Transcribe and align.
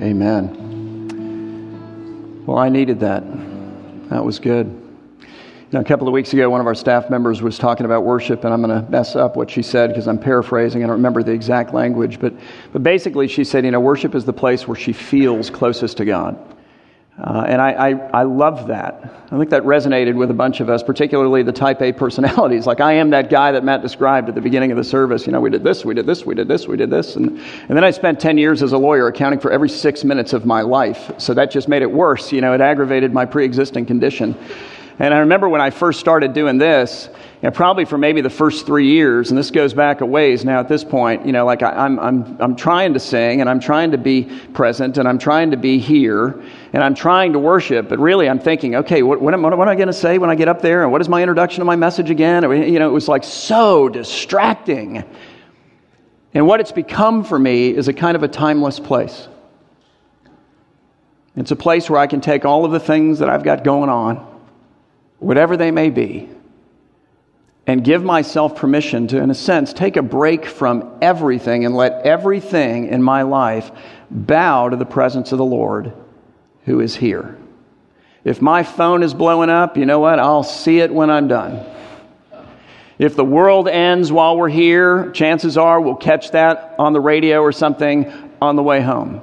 Amen. 0.00 0.72
Well, 2.46 2.58
I 2.58 2.68
needed 2.68 3.00
that. 3.00 3.24
That 4.10 4.24
was 4.24 4.38
good. 4.38 4.66
You 4.66 5.26
know, 5.72 5.80
a 5.80 5.84
couple 5.84 6.06
of 6.06 6.12
weeks 6.14 6.32
ago, 6.32 6.48
one 6.50 6.60
of 6.60 6.66
our 6.66 6.74
staff 6.74 7.10
members 7.10 7.42
was 7.42 7.58
talking 7.58 7.86
about 7.86 8.04
worship, 8.04 8.44
and 8.44 8.52
I'm 8.52 8.62
going 8.62 8.84
to 8.84 8.90
mess 8.90 9.16
up 9.16 9.34
what 9.34 9.50
she 9.50 9.62
said 9.62 9.90
because 9.90 10.06
I'm 10.06 10.18
paraphrasing. 10.18 10.84
I 10.84 10.86
don't 10.86 10.96
remember 10.96 11.22
the 11.22 11.32
exact 11.32 11.74
language, 11.74 12.20
but, 12.20 12.32
but 12.72 12.82
basically, 12.82 13.26
she 13.28 13.44
said, 13.44 13.64
you 13.64 13.70
know, 13.70 13.80
worship 13.80 14.14
is 14.14 14.24
the 14.24 14.32
place 14.32 14.68
where 14.68 14.76
she 14.76 14.92
feels 14.92 15.50
closest 15.50 15.96
to 15.96 16.04
God. 16.04 16.53
Uh, 17.16 17.44
and 17.46 17.62
I, 17.62 17.70
I, 17.70 17.90
I 18.12 18.22
love 18.24 18.66
that. 18.66 19.24
I 19.30 19.38
think 19.38 19.50
that 19.50 19.62
resonated 19.62 20.16
with 20.16 20.32
a 20.32 20.34
bunch 20.34 20.58
of 20.58 20.68
us, 20.68 20.82
particularly 20.82 21.44
the 21.44 21.52
type 21.52 21.80
A 21.80 21.92
personalities. 21.92 22.66
Like, 22.74 22.80
I 22.80 22.94
am 22.94 23.10
that 23.10 23.30
guy 23.30 23.52
that 23.52 23.62
Matt 23.62 23.82
described 23.82 24.28
at 24.28 24.34
the 24.34 24.40
beginning 24.40 24.72
of 24.72 24.76
the 24.76 24.82
service. 24.82 25.26
You 25.26 25.32
know, 25.32 25.40
we 25.40 25.50
did 25.50 25.62
this, 25.62 25.84
we 25.84 25.94
did 25.94 26.06
this, 26.06 26.24
we 26.24 26.34
did 26.34 26.48
this, 26.48 26.66
we 26.66 26.76
did 26.76 26.90
this. 26.90 27.14
And, 27.14 27.38
and 27.68 27.76
then 27.76 27.84
I 27.84 27.92
spent 27.92 28.18
10 28.18 28.36
years 28.36 28.62
as 28.62 28.72
a 28.72 28.78
lawyer 28.78 29.06
accounting 29.06 29.38
for 29.38 29.52
every 29.52 29.68
six 29.68 30.02
minutes 30.02 30.32
of 30.32 30.44
my 30.44 30.62
life. 30.62 31.12
So 31.18 31.34
that 31.34 31.52
just 31.52 31.68
made 31.68 31.82
it 31.82 31.90
worse. 31.90 32.32
You 32.32 32.40
know, 32.40 32.52
it 32.52 32.60
aggravated 32.60 33.12
my 33.12 33.26
pre 33.26 33.44
existing 33.44 33.86
condition. 33.86 34.34
And 34.98 35.12
I 35.12 35.18
remember 35.18 35.48
when 35.48 35.60
I 35.60 35.70
first 35.70 35.98
started 35.98 36.32
doing 36.34 36.56
this, 36.56 37.08
you 37.42 37.48
know, 37.48 37.50
probably 37.50 37.84
for 37.84 37.98
maybe 37.98 38.20
the 38.20 38.30
first 38.30 38.64
three 38.64 38.88
years, 38.92 39.30
and 39.30 39.38
this 39.38 39.50
goes 39.50 39.74
back 39.74 40.00
a 40.00 40.06
ways 40.06 40.44
now 40.44 40.60
at 40.60 40.68
this 40.68 40.84
point, 40.84 41.26
you 41.26 41.32
know, 41.32 41.44
like 41.44 41.62
I, 41.62 41.70
I'm, 41.70 41.98
I'm, 41.98 42.36
I'm 42.40 42.56
trying 42.56 42.94
to 42.94 43.00
sing 43.00 43.40
and 43.40 43.50
I'm 43.50 43.58
trying 43.58 43.90
to 43.90 43.98
be 43.98 44.24
present 44.52 44.96
and 44.96 45.08
I'm 45.08 45.18
trying 45.18 45.50
to 45.50 45.56
be 45.56 45.78
here 45.78 46.40
and 46.74 46.82
I'm 46.82 46.96
trying 46.96 47.34
to 47.34 47.38
worship, 47.38 47.88
but 47.88 48.00
really 48.00 48.28
I'm 48.28 48.40
thinking, 48.40 48.74
okay, 48.74 49.04
what, 49.04 49.20
what 49.20 49.32
am, 49.32 49.42
what 49.42 49.52
am 49.52 49.60
I 49.60 49.76
going 49.76 49.86
to 49.86 49.92
say 49.92 50.18
when 50.18 50.28
I 50.28 50.34
get 50.34 50.48
up 50.48 50.60
there? 50.60 50.82
And 50.82 50.90
what 50.90 51.00
is 51.00 51.08
my 51.08 51.22
introduction 51.22 51.60
to 51.60 51.64
my 51.64 51.76
message 51.76 52.10
again? 52.10 52.42
You 52.42 52.80
know, 52.80 52.88
it 52.88 52.92
was 52.92 53.06
like 53.06 53.22
so 53.22 53.88
distracting. 53.88 55.04
And 56.34 56.48
what 56.48 56.58
it's 56.58 56.72
become 56.72 57.22
for 57.22 57.38
me 57.38 57.68
is 57.68 57.86
a 57.86 57.92
kind 57.92 58.16
of 58.16 58.24
a 58.24 58.28
timeless 58.28 58.80
place. 58.80 59.28
It's 61.36 61.52
a 61.52 61.56
place 61.56 61.88
where 61.88 62.00
I 62.00 62.08
can 62.08 62.20
take 62.20 62.44
all 62.44 62.64
of 62.64 62.72
the 62.72 62.80
things 62.80 63.20
that 63.20 63.28
I've 63.28 63.44
got 63.44 63.62
going 63.62 63.88
on, 63.88 64.16
whatever 65.20 65.56
they 65.56 65.70
may 65.70 65.90
be, 65.90 66.28
and 67.68 67.84
give 67.84 68.02
myself 68.02 68.56
permission 68.56 69.06
to, 69.08 69.18
in 69.18 69.30
a 69.30 69.34
sense, 69.34 69.72
take 69.72 69.96
a 69.96 70.02
break 70.02 70.44
from 70.44 70.98
everything 71.00 71.64
and 71.66 71.76
let 71.76 72.04
everything 72.04 72.88
in 72.88 73.00
my 73.00 73.22
life 73.22 73.70
bow 74.10 74.70
to 74.70 74.76
the 74.76 74.84
presence 74.84 75.30
of 75.30 75.38
the 75.38 75.44
Lord 75.44 75.92
who 76.64 76.80
is 76.80 76.96
here. 76.96 77.38
If 78.24 78.40
my 78.40 78.62
phone 78.62 79.02
is 79.02 79.12
blowing 79.12 79.50
up, 79.50 79.76
you 79.76 79.84
know 79.84 80.00
what? 80.00 80.18
I'll 80.18 80.42
see 80.42 80.80
it 80.80 80.92
when 80.92 81.10
I'm 81.10 81.28
done. 81.28 81.64
If 82.98 83.16
the 83.16 83.24
world 83.24 83.68
ends 83.68 84.12
while 84.12 84.36
we're 84.36 84.48
here, 84.48 85.10
chances 85.10 85.58
are 85.58 85.80
we'll 85.80 85.96
catch 85.96 86.30
that 86.30 86.74
on 86.78 86.92
the 86.92 87.00
radio 87.00 87.40
or 87.40 87.52
something 87.52 88.10
on 88.40 88.56
the 88.56 88.62
way 88.62 88.80
home. 88.80 89.20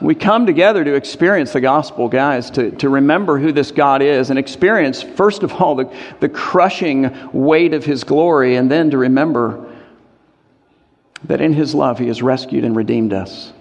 We 0.00 0.14
come 0.14 0.46
together 0.46 0.84
to 0.84 0.94
experience 0.94 1.52
the 1.52 1.60
gospel, 1.60 2.08
guys, 2.08 2.50
to, 2.52 2.70
to 2.76 2.88
remember 2.88 3.38
who 3.38 3.50
this 3.50 3.72
God 3.72 4.00
is 4.00 4.30
and 4.30 4.38
experience, 4.38 5.02
first 5.02 5.42
of 5.42 5.52
all, 5.52 5.74
the, 5.74 5.92
the 6.20 6.28
crushing 6.28 7.30
weight 7.32 7.74
of 7.74 7.84
his 7.84 8.04
glory, 8.04 8.54
and 8.54 8.70
then 8.70 8.90
to 8.90 8.98
remember 8.98 9.74
that 11.24 11.40
in 11.40 11.52
his 11.52 11.74
love 11.74 11.98
he 11.98 12.06
has 12.06 12.22
rescued 12.22 12.64
and 12.64 12.76
redeemed 12.76 13.12
us. 13.12 13.52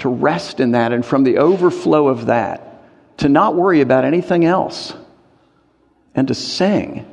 To 0.00 0.08
rest 0.08 0.60
in 0.60 0.72
that 0.72 0.92
and 0.92 1.04
from 1.04 1.24
the 1.24 1.38
overflow 1.38 2.08
of 2.08 2.26
that, 2.26 2.82
to 3.18 3.28
not 3.28 3.54
worry 3.54 3.80
about 3.80 4.04
anything 4.04 4.44
else, 4.44 4.94
and 6.14 6.28
to 6.28 6.34
sing 6.34 7.06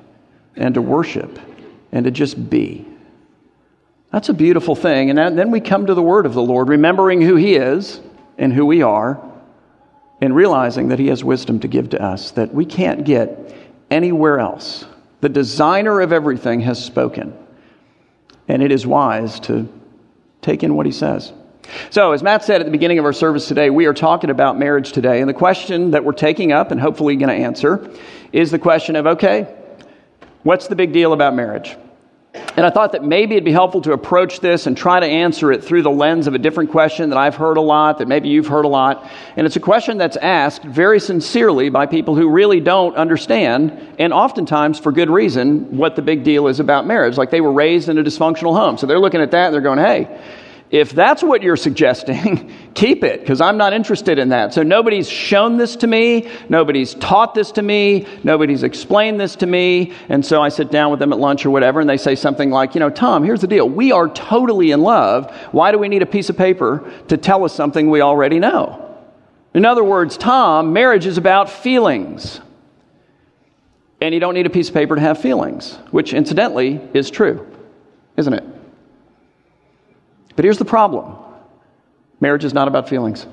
and 0.55 0.75
to 0.75 0.81
worship 0.81 1.39
and 1.91 2.05
to 2.05 2.11
just 2.11 2.49
be. 2.49 2.85
That's 4.11 4.29
a 4.29 4.33
beautiful 4.33 4.75
thing. 4.75 5.09
And 5.09 5.37
then 5.37 5.49
we 5.49 5.59
come 5.59 5.87
to 5.87 5.93
the 5.93 6.01
word 6.01 6.25
of 6.25 6.33
the 6.33 6.41
Lord, 6.41 6.69
remembering 6.69 7.21
who 7.21 7.35
he 7.35 7.55
is 7.55 7.99
and 8.37 8.53
who 8.53 8.65
we 8.65 8.81
are, 8.81 9.21
and 10.21 10.35
realizing 10.35 10.87
that 10.87 10.99
He 10.99 11.07
has 11.07 11.21
wisdom 11.21 11.59
to 11.59 11.67
give 11.67 11.89
to 11.89 12.01
us 12.01 12.31
that 12.31 12.53
we 12.53 12.65
can't 12.65 13.03
get 13.03 13.53
anywhere 13.91 14.39
else. 14.39 14.85
The 15.19 15.27
designer 15.27 15.99
of 15.99 16.13
everything 16.13 16.61
has 16.61 16.83
spoken, 16.83 17.37
and 18.47 18.63
it 18.63 18.71
is 18.71 18.87
wise 18.87 19.39
to 19.41 19.67
take 20.41 20.63
in 20.63 20.75
what 20.75 20.85
He 20.85 20.93
says. 20.93 21.33
So, 21.89 22.11
as 22.11 22.21
Matt 22.21 22.43
said 22.43 22.61
at 22.61 22.65
the 22.65 22.71
beginning 22.71 22.99
of 22.99 23.05
our 23.05 23.13
service 23.13 23.47
today, 23.47 23.69
we 23.69 23.85
are 23.85 23.93
talking 23.93 24.29
about 24.29 24.57
marriage 24.57 24.91
today. 24.91 25.21
And 25.21 25.29
the 25.29 25.33
question 25.33 25.91
that 25.91 26.03
we're 26.03 26.11
taking 26.11 26.51
up 26.51 26.71
and 26.71 26.79
hopefully 26.79 27.15
going 27.15 27.29
to 27.29 27.45
answer 27.45 27.89
is 28.31 28.51
the 28.51 28.59
question 28.59 28.95
of 28.95 29.07
okay, 29.07 29.53
what's 30.43 30.67
the 30.67 30.75
big 30.75 30.91
deal 30.91 31.13
about 31.13 31.35
marriage? 31.35 31.75
And 32.55 32.65
I 32.65 32.71
thought 32.71 32.93
that 32.93 33.03
maybe 33.03 33.35
it'd 33.35 33.45
be 33.45 33.51
helpful 33.51 33.81
to 33.81 33.93
approach 33.93 34.39
this 34.39 34.65
and 34.65 34.75
try 34.75 34.99
to 34.99 35.05
answer 35.05 35.51
it 35.51 35.63
through 35.63 35.83
the 35.83 35.91
lens 35.91 36.25
of 36.25 36.33
a 36.33 36.39
different 36.39 36.71
question 36.71 37.09
that 37.09 37.17
I've 37.17 37.35
heard 37.35 37.57
a 37.57 37.61
lot, 37.61 37.99
that 37.99 38.07
maybe 38.07 38.29
you've 38.29 38.47
heard 38.47 38.65
a 38.65 38.67
lot. 38.67 39.07
And 39.35 39.45
it's 39.45 39.55
a 39.55 39.59
question 39.59 39.99
that's 39.99 40.17
asked 40.17 40.63
very 40.63 40.99
sincerely 40.99 41.69
by 41.69 41.85
people 41.85 42.15
who 42.15 42.29
really 42.29 42.59
don't 42.59 42.95
understand, 42.95 43.95
and 43.99 44.13
oftentimes 44.13 44.79
for 44.79 44.91
good 44.91 45.11
reason, 45.11 45.77
what 45.77 45.95
the 45.95 46.01
big 46.01 46.23
deal 46.23 46.47
is 46.47 46.59
about 46.59 46.87
marriage. 46.87 47.17
Like 47.17 47.29
they 47.29 47.41
were 47.41 47.53
raised 47.53 47.87
in 47.87 47.99
a 47.99 48.03
dysfunctional 48.03 48.55
home. 48.55 48.77
So 48.79 48.87
they're 48.87 48.99
looking 48.99 49.21
at 49.21 49.31
that 49.31 49.47
and 49.47 49.53
they're 49.53 49.61
going, 49.61 49.79
hey, 49.79 50.19
if 50.73 50.91
that's 50.91 51.21
what 51.21 51.43
you're 51.43 51.55
suggesting, 51.55 52.51
keep 52.73 53.03
it, 53.03 53.19
because 53.19 53.41
I'm 53.41 53.57
not 53.57 53.73
interested 53.73 54.17
in 54.17 54.29
that. 54.29 54.55
So 54.55 54.63
nobody's 54.63 55.07
shown 55.07 55.55
this 55.55 55.75
to 55.77 55.87
me, 55.87 56.27
nobody's 56.49 56.95
taught 56.95 57.35
this 57.35 57.51
to 57.51 57.61
me, 57.61 58.07
nobody's 58.23 58.63
explained 58.63 59.19
this 59.19 59.35
to 59.35 59.45
me. 59.45 59.93
And 60.09 60.25
so 60.25 60.41
I 60.41 60.49
sit 60.49 60.71
down 60.71 60.89
with 60.89 60.99
them 60.99 61.13
at 61.13 61.19
lunch 61.19 61.45
or 61.45 61.51
whatever, 61.51 61.79
and 61.79 61.87
they 61.87 61.97
say 61.97 62.15
something 62.15 62.49
like, 62.49 62.73
You 62.73 62.79
know, 62.79 62.89
Tom, 62.89 63.23
here's 63.23 63.41
the 63.41 63.47
deal. 63.47 63.69
We 63.69 63.91
are 63.91 64.09
totally 64.09 64.71
in 64.71 64.81
love. 64.81 65.29
Why 65.51 65.71
do 65.71 65.77
we 65.77 65.89
need 65.89 66.01
a 66.01 66.07
piece 66.07 66.31
of 66.31 66.37
paper 66.37 66.91
to 67.07 67.17
tell 67.17 67.45
us 67.45 67.53
something 67.53 67.91
we 67.91 68.01
already 68.01 68.39
know? 68.39 68.97
In 69.53 69.65
other 69.65 69.83
words, 69.83 70.17
Tom, 70.17 70.73
marriage 70.73 71.05
is 71.05 71.19
about 71.19 71.51
feelings. 71.51 72.41
And 74.01 74.11
you 74.11 74.19
don't 74.19 74.33
need 74.33 74.47
a 74.47 74.49
piece 74.49 74.69
of 74.69 74.73
paper 74.73 74.95
to 74.95 75.01
have 75.01 75.21
feelings, 75.21 75.75
which 75.91 76.15
incidentally 76.15 76.81
is 76.95 77.11
true, 77.11 77.47
isn't 78.17 78.33
it? 78.33 78.62
But 80.35 80.45
here's 80.45 80.57
the 80.57 80.65
problem 80.65 81.15
marriage 82.19 82.45
is 82.45 82.53
not 82.53 82.67
about 82.67 82.89
feelings. 82.89 83.25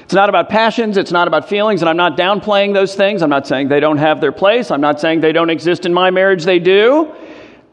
It's 0.00 0.14
not 0.14 0.28
about 0.28 0.48
passions, 0.48 0.96
it's 0.96 1.10
not 1.10 1.26
about 1.26 1.48
feelings, 1.48 1.82
and 1.82 1.88
I'm 1.88 1.96
not 1.96 2.16
downplaying 2.16 2.72
those 2.72 2.94
things. 2.94 3.22
I'm 3.22 3.30
not 3.30 3.46
saying 3.46 3.68
they 3.68 3.80
don't 3.80 3.98
have 3.98 4.20
their 4.20 4.32
place. 4.32 4.70
I'm 4.70 4.80
not 4.80 5.00
saying 5.00 5.20
they 5.20 5.32
don't 5.32 5.50
exist 5.50 5.86
in 5.86 5.92
my 5.92 6.10
marriage, 6.10 6.44
they 6.44 6.58
do. 6.58 7.12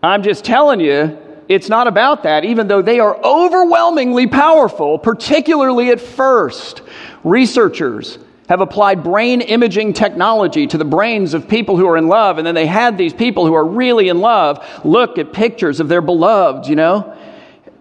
I'm 0.02 0.24
just 0.24 0.44
telling 0.44 0.80
you, 0.80 1.18
it's 1.48 1.70
not 1.70 1.88
about 1.88 2.24
that, 2.24 2.46
even 2.46 2.68
though 2.68 2.82
they 2.82 3.00
are 3.00 3.16
overwhelmingly 3.24 4.28
powerful, 4.28 4.98
particularly 5.00 5.90
at 5.90 6.00
first. 6.00 6.82
Researchers 7.24 8.18
have 8.48 8.62
applied 8.62 9.04
brain 9.04 9.42
imaging 9.42 9.94
technology 9.94 10.66
to 10.68 10.78
the 10.78 10.86
brains 10.86 11.34
of 11.34 11.48
people 11.48 11.78
who 11.78 11.88
are 11.88 11.98
in 11.98 12.08
love, 12.08 12.38
and 12.38 12.48
then 12.48 12.56
they 12.56 12.66
had 12.66 12.98
these 12.98 13.14
people 13.14 13.46
who 13.46 13.54
are 13.54 13.66
really 13.66 14.10
in 14.10 14.20
love 14.20 14.66
look 14.84 15.18
at 15.18 15.34
pictures 15.34 15.80
of 15.80 15.88
their 15.88 16.02
beloved, 16.02 16.68
you 16.68 16.76
know? 16.76 17.16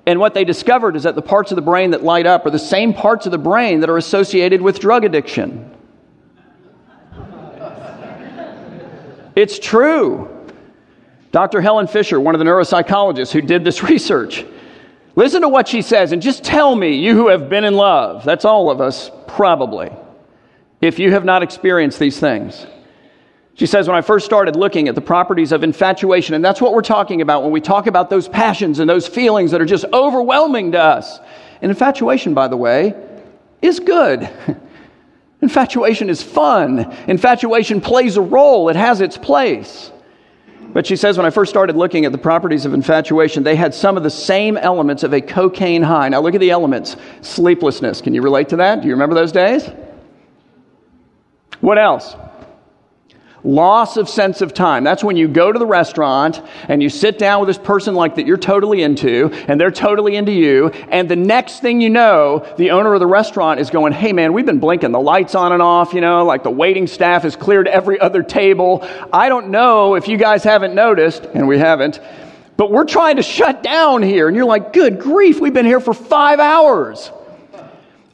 And 0.08 0.18
what 0.18 0.32
they 0.32 0.42
discovered 0.42 0.96
is 0.96 1.02
that 1.02 1.16
the 1.16 1.20
parts 1.20 1.52
of 1.52 1.56
the 1.56 1.60
brain 1.60 1.90
that 1.90 2.02
light 2.02 2.24
up 2.24 2.46
are 2.46 2.50
the 2.50 2.58
same 2.58 2.94
parts 2.94 3.26
of 3.26 3.30
the 3.30 3.36
brain 3.36 3.80
that 3.80 3.90
are 3.90 3.98
associated 3.98 4.62
with 4.62 4.80
drug 4.80 5.04
addiction. 5.04 5.70
It's 9.36 9.58
true. 9.58 10.30
Dr. 11.30 11.60
Helen 11.60 11.88
Fisher, 11.88 12.18
one 12.18 12.34
of 12.34 12.38
the 12.38 12.46
neuropsychologists 12.46 13.32
who 13.32 13.42
did 13.42 13.64
this 13.64 13.82
research, 13.90 14.46
listen 15.14 15.42
to 15.42 15.48
what 15.50 15.68
she 15.68 15.82
says 15.82 16.12
and 16.12 16.22
just 16.22 16.42
tell 16.42 16.74
me, 16.74 16.94
you 16.94 17.14
who 17.14 17.28
have 17.28 17.50
been 17.50 17.64
in 17.64 17.74
love, 17.74 18.24
that's 18.24 18.46
all 18.46 18.70
of 18.70 18.80
us, 18.80 19.10
probably, 19.26 19.90
if 20.80 20.98
you 20.98 21.12
have 21.12 21.26
not 21.26 21.42
experienced 21.42 21.98
these 21.98 22.18
things. 22.18 22.66
She 23.58 23.66
says, 23.66 23.88
when 23.88 23.96
I 23.96 24.02
first 24.02 24.24
started 24.24 24.54
looking 24.54 24.86
at 24.86 24.94
the 24.94 25.00
properties 25.00 25.50
of 25.50 25.64
infatuation, 25.64 26.36
and 26.36 26.44
that's 26.44 26.60
what 26.60 26.72
we're 26.72 26.80
talking 26.80 27.22
about 27.22 27.42
when 27.42 27.50
we 27.50 27.60
talk 27.60 27.88
about 27.88 28.08
those 28.08 28.28
passions 28.28 28.78
and 28.78 28.88
those 28.88 29.08
feelings 29.08 29.50
that 29.50 29.60
are 29.60 29.66
just 29.66 29.84
overwhelming 29.92 30.72
to 30.72 30.80
us. 30.80 31.18
And 31.60 31.68
infatuation, 31.68 32.34
by 32.34 32.46
the 32.46 32.56
way, 32.56 32.94
is 33.60 33.80
good. 33.80 34.30
Infatuation 35.42 36.08
is 36.08 36.22
fun. 36.22 36.96
Infatuation 37.08 37.80
plays 37.80 38.16
a 38.16 38.20
role, 38.20 38.68
it 38.68 38.76
has 38.76 39.00
its 39.00 39.18
place. 39.18 39.90
But 40.60 40.86
she 40.86 40.94
says, 40.94 41.16
when 41.16 41.26
I 41.26 41.30
first 41.30 41.50
started 41.50 41.74
looking 41.74 42.04
at 42.04 42.12
the 42.12 42.18
properties 42.18 42.64
of 42.64 42.74
infatuation, 42.74 43.42
they 43.42 43.56
had 43.56 43.74
some 43.74 43.96
of 43.96 44.04
the 44.04 44.10
same 44.10 44.56
elements 44.56 45.02
of 45.02 45.12
a 45.12 45.20
cocaine 45.20 45.82
high. 45.82 46.08
Now, 46.08 46.20
look 46.20 46.34
at 46.34 46.40
the 46.40 46.50
elements 46.50 46.96
sleeplessness. 47.22 48.02
Can 48.02 48.14
you 48.14 48.22
relate 48.22 48.50
to 48.50 48.56
that? 48.56 48.82
Do 48.82 48.86
you 48.86 48.94
remember 48.94 49.16
those 49.16 49.32
days? 49.32 49.68
What 51.60 51.78
else? 51.78 52.14
Loss 53.44 53.96
of 53.96 54.08
sense 54.08 54.40
of 54.40 54.52
time. 54.52 54.82
That's 54.82 55.04
when 55.04 55.16
you 55.16 55.28
go 55.28 55.52
to 55.52 55.58
the 55.58 55.66
restaurant 55.66 56.42
and 56.68 56.82
you 56.82 56.88
sit 56.88 57.18
down 57.18 57.40
with 57.40 57.46
this 57.46 57.58
person 57.58 57.94
like 57.94 58.16
that 58.16 58.26
you're 58.26 58.36
totally 58.36 58.82
into 58.82 59.30
and 59.46 59.60
they're 59.60 59.70
totally 59.70 60.16
into 60.16 60.32
you. 60.32 60.68
And 60.68 61.08
the 61.08 61.16
next 61.16 61.60
thing 61.60 61.80
you 61.80 61.88
know, 61.88 62.44
the 62.56 62.72
owner 62.72 62.94
of 62.94 63.00
the 63.00 63.06
restaurant 63.06 63.60
is 63.60 63.70
going, 63.70 63.92
Hey 63.92 64.12
man, 64.12 64.32
we've 64.32 64.44
been 64.44 64.58
blinking 64.58 64.90
the 64.90 65.00
lights 65.00 65.36
on 65.36 65.52
and 65.52 65.62
off, 65.62 65.94
you 65.94 66.00
know, 66.00 66.24
like 66.24 66.42
the 66.42 66.50
waiting 66.50 66.88
staff 66.88 67.22
has 67.22 67.36
cleared 67.36 67.68
every 67.68 68.00
other 68.00 68.24
table. 68.24 68.86
I 69.12 69.28
don't 69.28 69.50
know 69.50 69.94
if 69.94 70.08
you 70.08 70.16
guys 70.16 70.42
haven't 70.42 70.74
noticed, 70.74 71.24
and 71.24 71.46
we 71.46 71.58
haven't, 71.58 72.00
But 72.56 72.72
we're 72.72 72.86
trying 72.86 73.16
to 73.16 73.22
shut 73.22 73.62
down 73.62 74.02
here. 74.02 74.26
And 74.26 74.36
you're 74.36 74.44
like, 74.44 74.72
good 74.72 74.98
grief, 74.98 75.40
we've 75.40 75.54
been 75.54 75.64
here 75.64 75.80
for 75.80 75.94
five 75.94 76.40
hours. 76.40 77.12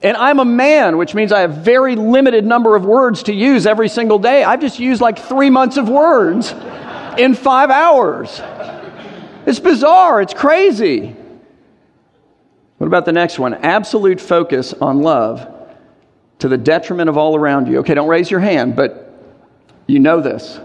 And 0.05 0.19
I'm 0.19 0.39
a 0.39 0.45
man, 0.45 0.99
which 0.99 1.15
means 1.15 1.33
I 1.33 1.41
have 1.41 1.57
very 1.57 1.97
limited 1.97 2.45
number 2.45 2.77
of 2.77 2.85
words 2.85 3.23
to 3.25 3.33
use 3.33 3.67
every 3.67 3.89
single 3.89 4.19
day. 4.19 4.45
I've 4.45 4.61
just 4.61 4.79
used 4.79 5.01
like 5.01 5.19
three 5.19 5.49
months 5.49 5.79
of 5.79 5.89
words 5.89 6.53
in 7.19 7.35
five 7.35 7.71
hours. 7.71 8.39
It's 9.47 9.61
bizarre. 9.61 10.21
It's 10.21 10.35
crazy. 10.35 11.17
What 12.77 12.87
about 12.87 13.07
the 13.07 13.13
next 13.13 13.39
one? 13.39 13.55
Absolute 13.55 14.21
focus 14.21 14.75
on 14.75 15.01
love 15.01 15.51
to 16.41 16.49
the 16.49 16.59
detriment 16.59 17.09
of 17.09 17.17
all 17.17 17.35
around 17.35 17.67
you. 17.67 17.79
Okay, 17.79 17.95
don't 17.95 18.09
raise 18.09 18.31
your 18.31 18.41
hand, 18.41 18.77
but 18.77 19.11
you 19.87 20.01
know 20.01 20.21
this. 20.21 20.61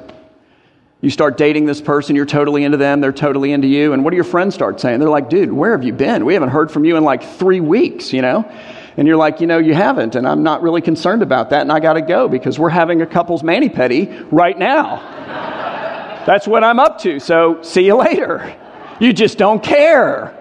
You 1.02 1.10
start 1.10 1.38
dating 1.38 1.66
this 1.66 1.80
person, 1.80 2.18
you're 2.18 2.26
totally 2.26 2.66
into 2.66 2.78
them, 2.78 3.00
they're 3.00 3.14
totally 3.14 3.54
into 3.54 3.68
you, 3.68 3.94
and 3.94 4.04
what 4.04 4.10
do 4.12 4.18
your 4.18 4.26
friends 4.26 4.54
start 4.54 4.82
saying? 4.82 5.00
They're 5.00 5.10
like, 5.10 5.30
dude, 5.30 5.52
where 5.52 5.72
have 5.72 5.84
you 5.84 5.94
been? 5.94 6.26
We 6.26 6.34
haven't 6.34 6.50
heard 6.50 6.72
from 6.72 6.84
you 6.84 6.98
in 6.98 7.06
like 7.06 7.24
three 7.24 7.62
weeks, 7.62 8.12
you 8.12 8.22
know? 8.22 8.44
And 8.98 9.08
you're 9.08 9.16
like, 9.16 9.40
you 9.40 9.48
know, 9.48 9.60
you 9.60 9.74
haven't, 9.74 10.16
and 10.16 10.28
I'm 10.28 10.44
not 10.44 10.62
really 10.62 10.82
concerned 10.82 11.22
about 11.22 11.52
that, 11.52 11.62
and 11.62 11.72
I 11.72 11.80
gotta 11.80 12.02
go 12.02 12.28
because 12.28 12.60
we're 12.60 12.70
having 12.70 13.02
a 13.02 13.06
couple's 13.06 13.44
mani 13.44 13.70
pedi 13.70 14.28
right 14.30 14.58
now. 14.58 14.98
That's 16.26 16.46
what 16.46 16.66
I'm 16.66 16.80
up 16.82 17.00
to, 17.00 17.22
so 17.22 17.62
see 17.62 17.86
you 17.86 17.96
later. 17.96 18.54
You 19.00 19.14
just 19.14 19.38
don't 19.38 19.64
care. 19.64 20.36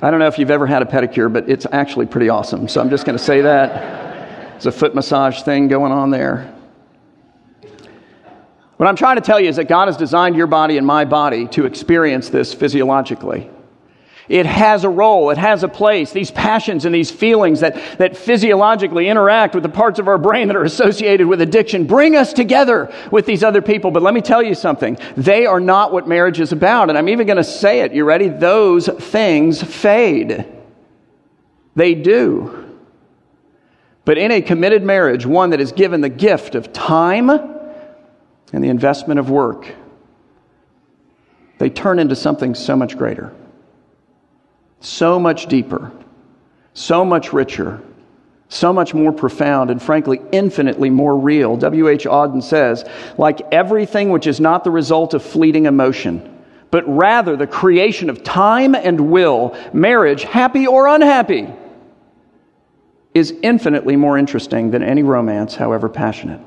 I 0.00 0.10
don't 0.10 0.20
know 0.20 0.28
if 0.28 0.38
you've 0.38 0.50
ever 0.50 0.66
had 0.66 0.82
a 0.82 0.84
pedicure, 0.84 1.32
but 1.32 1.48
it's 1.48 1.66
actually 1.70 2.06
pretty 2.06 2.28
awesome. 2.28 2.68
So 2.68 2.80
I'm 2.80 2.90
just 2.90 3.04
going 3.04 3.16
to 3.16 3.22
say 3.22 3.40
that. 3.40 4.56
It's 4.56 4.66
a 4.66 4.72
foot 4.72 4.94
massage 4.94 5.42
thing 5.42 5.68
going 5.68 5.92
on 5.92 6.10
there. 6.10 6.51
What 8.76 8.88
I'm 8.88 8.96
trying 8.96 9.16
to 9.16 9.22
tell 9.22 9.38
you 9.38 9.48
is 9.48 9.56
that 9.56 9.68
God 9.68 9.88
has 9.88 9.96
designed 9.96 10.36
your 10.36 10.46
body 10.46 10.76
and 10.76 10.86
my 10.86 11.04
body 11.04 11.46
to 11.48 11.66
experience 11.66 12.30
this 12.30 12.52
physiologically. 12.52 13.48
It 14.28 14.46
has 14.46 14.84
a 14.84 14.88
role, 14.88 15.30
it 15.30 15.38
has 15.38 15.62
a 15.62 15.68
place. 15.68 16.12
These 16.12 16.30
passions 16.30 16.84
and 16.84 16.94
these 16.94 17.10
feelings 17.10 17.60
that, 17.60 17.98
that 17.98 18.16
physiologically 18.16 19.08
interact 19.08 19.54
with 19.54 19.62
the 19.62 19.68
parts 19.68 19.98
of 19.98 20.08
our 20.08 20.16
brain 20.16 20.46
that 20.48 20.56
are 20.56 20.64
associated 20.64 21.26
with 21.26 21.40
addiction 21.40 21.86
bring 21.86 22.16
us 22.16 22.32
together 22.32 22.92
with 23.10 23.26
these 23.26 23.42
other 23.42 23.60
people. 23.60 23.90
But 23.90 24.02
let 24.02 24.14
me 24.14 24.20
tell 24.20 24.42
you 24.42 24.54
something 24.54 24.96
they 25.16 25.44
are 25.44 25.60
not 25.60 25.92
what 25.92 26.08
marriage 26.08 26.40
is 26.40 26.52
about. 26.52 26.88
And 26.88 26.96
I'm 26.96 27.08
even 27.08 27.26
going 27.26 27.36
to 27.36 27.44
say 27.44 27.80
it. 27.80 27.92
You 27.92 28.04
ready? 28.04 28.28
Those 28.28 28.86
things 28.86 29.62
fade. 29.62 30.46
They 31.74 31.94
do. 31.94 32.78
But 34.04 34.18
in 34.18 34.30
a 34.30 34.40
committed 34.40 34.82
marriage, 34.82 35.26
one 35.26 35.50
that 35.50 35.60
is 35.60 35.72
given 35.72 36.00
the 36.00 36.08
gift 36.08 36.54
of 36.54 36.72
time 36.72 37.51
and 38.52 38.62
the 38.62 38.68
investment 38.68 39.20
of 39.20 39.30
work, 39.30 39.74
they 41.58 41.70
turn 41.70 41.98
into 41.98 42.16
something 42.16 42.54
so 42.54 42.76
much 42.76 42.98
greater 42.98 43.32
so 44.82 45.18
much 45.18 45.46
deeper, 45.46 45.92
so 46.74 47.04
much 47.04 47.32
richer, 47.32 47.80
so 48.48 48.72
much 48.72 48.92
more 48.92 49.12
profound, 49.12 49.70
and 49.70 49.80
frankly, 49.80 50.20
infinitely 50.32 50.90
more 50.90 51.16
real. 51.16 51.56
W.H. 51.56 52.04
Auden 52.04 52.42
says, 52.42 52.84
like 53.16 53.40
everything 53.52 54.10
which 54.10 54.26
is 54.26 54.40
not 54.40 54.64
the 54.64 54.70
result 54.70 55.14
of 55.14 55.22
fleeting 55.22 55.66
emotion, 55.66 56.44
but 56.70 56.86
rather 56.86 57.36
the 57.36 57.46
creation 57.46 58.10
of 58.10 58.22
time 58.22 58.74
and 58.74 59.00
will, 59.10 59.56
marriage, 59.72 60.24
happy 60.24 60.66
or 60.66 60.88
unhappy, 60.88 61.48
is 63.14 63.32
infinitely 63.42 63.96
more 63.96 64.18
interesting 64.18 64.70
than 64.70 64.82
any 64.82 65.02
romance, 65.02 65.54
however 65.54 65.88
passionate. 65.88 66.40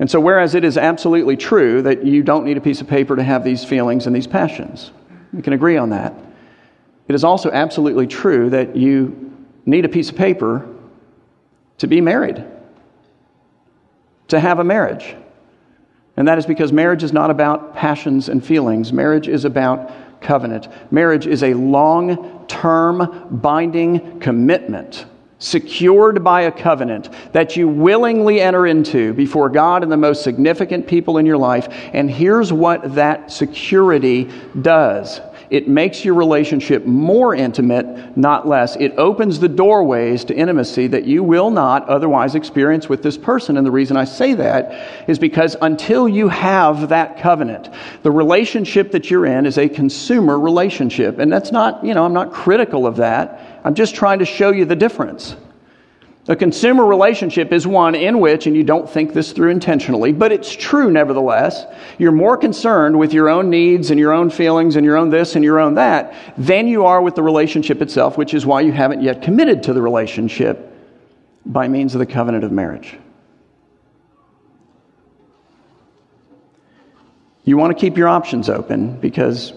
And 0.00 0.10
so, 0.10 0.18
whereas 0.18 0.54
it 0.54 0.64
is 0.64 0.78
absolutely 0.78 1.36
true 1.36 1.82
that 1.82 2.06
you 2.06 2.22
don't 2.22 2.46
need 2.46 2.56
a 2.56 2.60
piece 2.60 2.80
of 2.80 2.88
paper 2.88 3.14
to 3.14 3.22
have 3.22 3.44
these 3.44 3.64
feelings 3.64 4.06
and 4.06 4.16
these 4.16 4.26
passions, 4.26 4.92
we 5.30 5.42
can 5.42 5.52
agree 5.52 5.76
on 5.76 5.90
that. 5.90 6.14
It 7.06 7.14
is 7.14 7.22
also 7.22 7.50
absolutely 7.50 8.06
true 8.06 8.48
that 8.48 8.74
you 8.74 9.36
need 9.66 9.84
a 9.84 9.90
piece 9.90 10.08
of 10.08 10.16
paper 10.16 10.66
to 11.78 11.86
be 11.86 12.00
married, 12.00 12.42
to 14.28 14.40
have 14.40 14.58
a 14.58 14.64
marriage. 14.64 15.14
And 16.16 16.26
that 16.26 16.38
is 16.38 16.46
because 16.46 16.72
marriage 16.72 17.02
is 17.02 17.12
not 17.12 17.30
about 17.30 17.76
passions 17.76 18.30
and 18.30 18.44
feelings. 18.44 18.94
Marriage 18.94 19.28
is 19.28 19.44
about 19.44 20.22
covenant. 20.22 20.68
Marriage 20.90 21.26
is 21.26 21.42
a 21.42 21.52
long 21.52 22.46
term 22.46 23.28
binding 23.30 24.18
commitment 24.18 25.04
secured 25.40 26.22
by 26.22 26.42
a 26.42 26.52
covenant 26.52 27.08
that 27.32 27.56
you 27.56 27.66
willingly 27.66 28.40
enter 28.40 28.66
into 28.66 29.12
before 29.14 29.48
God 29.48 29.82
and 29.82 29.90
the 29.90 29.96
most 29.96 30.22
significant 30.22 30.86
people 30.86 31.18
in 31.18 31.26
your 31.26 31.38
life. 31.38 31.66
And 31.92 32.08
here's 32.10 32.52
what 32.52 32.94
that 32.94 33.32
security 33.32 34.30
does 34.60 35.20
it 35.50 35.66
makes 35.66 36.04
your 36.04 36.14
relationship 36.14 36.86
more 36.86 37.34
intimate, 37.34 38.16
not 38.16 38.46
less. 38.46 38.76
It 38.76 38.94
opens 38.96 39.40
the 39.40 39.48
doorways 39.48 40.24
to 40.26 40.34
intimacy 40.34 40.86
that 40.86 41.04
you 41.06 41.24
will 41.24 41.50
not 41.50 41.88
otherwise 41.88 42.36
experience 42.36 42.88
with 42.88 43.02
this 43.02 43.18
person. 43.18 43.56
And 43.56 43.66
the 43.66 43.70
reason 43.72 43.96
I 43.96 44.04
say 44.04 44.34
that 44.34 45.08
is 45.08 45.18
because 45.18 45.56
until 45.60 46.08
you 46.08 46.28
have 46.28 46.90
that 46.90 47.18
covenant, 47.18 47.68
the 48.04 48.12
relationship 48.12 48.92
that 48.92 49.10
you're 49.10 49.26
in 49.26 49.44
is 49.44 49.58
a 49.58 49.68
consumer 49.68 50.38
relationship. 50.38 51.18
And 51.18 51.32
that's 51.32 51.50
not, 51.50 51.84
you 51.84 51.94
know, 51.94 52.04
I'm 52.04 52.14
not 52.14 52.32
critical 52.32 52.86
of 52.86 52.96
that. 52.96 53.49
I'm 53.64 53.74
just 53.74 53.94
trying 53.94 54.20
to 54.20 54.24
show 54.24 54.50
you 54.50 54.64
the 54.64 54.76
difference. 54.76 55.36
A 56.28 56.36
consumer 56.36 56.84
relationship 56.84 57.52
is 57.52 57.66
one 57.66 57.94
in 57.94 58.20
which, 58.20 58.46
and 58.46 58.54
you 58.54 58.62
don't 58.62 58.88
think 58.88 59.14
this 59.14 59.32
through 59.32 59.50
intentionally, 59.50 60.12
but 60.12 60.32
it's 60.32 60.52
true 60.54 60.90
nevertheless, 60.90 61.64
you're 61.98 62.12
more 62.12 62.36
concerned 62.36 62.98
with 62.98 63.12
your 63.12 63.28
own 63.28 63.50
needs 63.50 63.90
and 63.90 63.98
your 63.98 64.12
own 64.12 64.30
feelings 64.30 64.76
and 64.76 64.84
your 64.84 64.96
own 64.96 65.08
this 65.08 65.34
and 65.34 65.44
your 65.44 65.58
own 65.58 65.74
that 65.74 66.14
than 66.36 66.68
you 66.68 66.84
are 66.84 67.02
with 67.02 67.14
the 67.14 67.22
relationship 67.22 67.82
itself, 67.82 68.16
which 68.16 68.34
is 68.34 68.46
why 68.46 68.60
you 68.60 68.70
haven't 68.70 69.02
yet 69.02 69.22
committed 69.22 69.64
to 69.64 69.72
the 69.72 69.82
relationship 69.82 70.72
by 71.46 71.66
means 71.66 71.94
of 71.94 71.98
the 71.98 72.06
covenant 72.06 72.44
of 72.44 72.52
marriage. 72.52 72.96
You 77.44 77.56
want 77.56 77.76
to 77.76 77.80
keep 77.80 77.96
your 77.96 78.08
options 78.08 78.48
open 78.48 79.00
because 79.00 79.52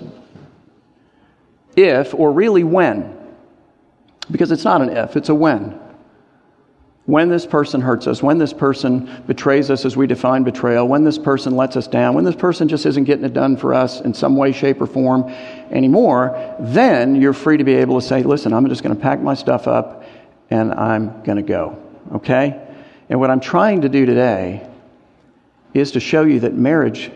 if, 1.75 2.13
or 2.13 2.31
really 2.31 2.63
when, 2.63 3.22
because 4.33 4.51
it's 4.51 4.65
not 4.65 4.81
an 4.81 4.89
if, 4.89 5.15
it's 5.15 5.29
a 5.29 5.35
when. 5.35 5.79
When 7.05 7.29
this 7.29 7.45
person 7.45 7.81
hurts 7.81 8.07
us, 8.07 8.23
when 8.23 8.39
this 8.39 8.51
person 8.51 9.23
betrays 9.27 9.69
us 9.69 9.85
as 9.85 9.95
we 9.95 10.07
define 10.07 10.43
betrayal, 10.43 10.87
when 10.87 11.03
this 11.03 11.19
person 11.19 11.55
lets 11.55 11.77
us 11.77 11.85
down, 11.85 12.15
when 12.15 12.25
this 12.25 12.35
person 12.35 12.67
just 12.67 12.85
isn't 12.87 13.03
getting 13.03 13.25
it 13.25 13.33
done 13.33 13.57
for 13.57 13.75
us 13.75 14.01
in 14.01 14.13
some 14.13 14.35
way, 14.35 14.51
shape, 14.51 14.81
or 14.81 14.87
form 14.87 15.29
anymore, 15.69 16.55
then 16.59 17.15
you're 17.21 17.33
free 17.33 17.57
to 17.57 17.63
be 17.63 17.75
able 17.75 18.01
to 18.01 18.05
say, 18.05 18.23
listen, 18.23 18.53
I'm 18.53 18.67
just 18.67 18.81
going 18.81 18.95
to 18.95 19.01
pack 19.01 19.21
my 19.21 19.35
stuff 19.35 19.67
up 19.67 20.03
and 20.49 20.73
I'm 20.73 21.21
going 21.23 21.37
to 21.37 21.43
go. 21.43 21.77
Okay? 22.15 22.59
And 23.09 23.19
what 23.19 23.29
I'm 23.29 23.41
trying 23.41 23.81
to 23.81 23.89
do 23.89 24.07
today 24.07 24.67
is 25.75 25.91
to 25.91 25.99
show 25.99 26.23
you 26.23 26.39
that 26.39 26.55
marriage 26.55 27.11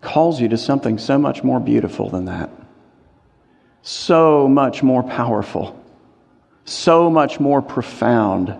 calls 0.00 0.40
you 0.40 0.48
to 0.48 0.56
something 0.56 0.98
so 0.98 1.18
much 1.18 1.42
more 1.42 1.58
beautiful 1.58 2.10
than 2.10 2.26
that, 2.26 2.50
so 3.82 4.46
much 4.46 4.84
more 4.84 5.02
powerful 5.02 5.81
so 6.64 7.10
much 7.10 7.40
more 7.40 7.60
profound, 7.60 8.56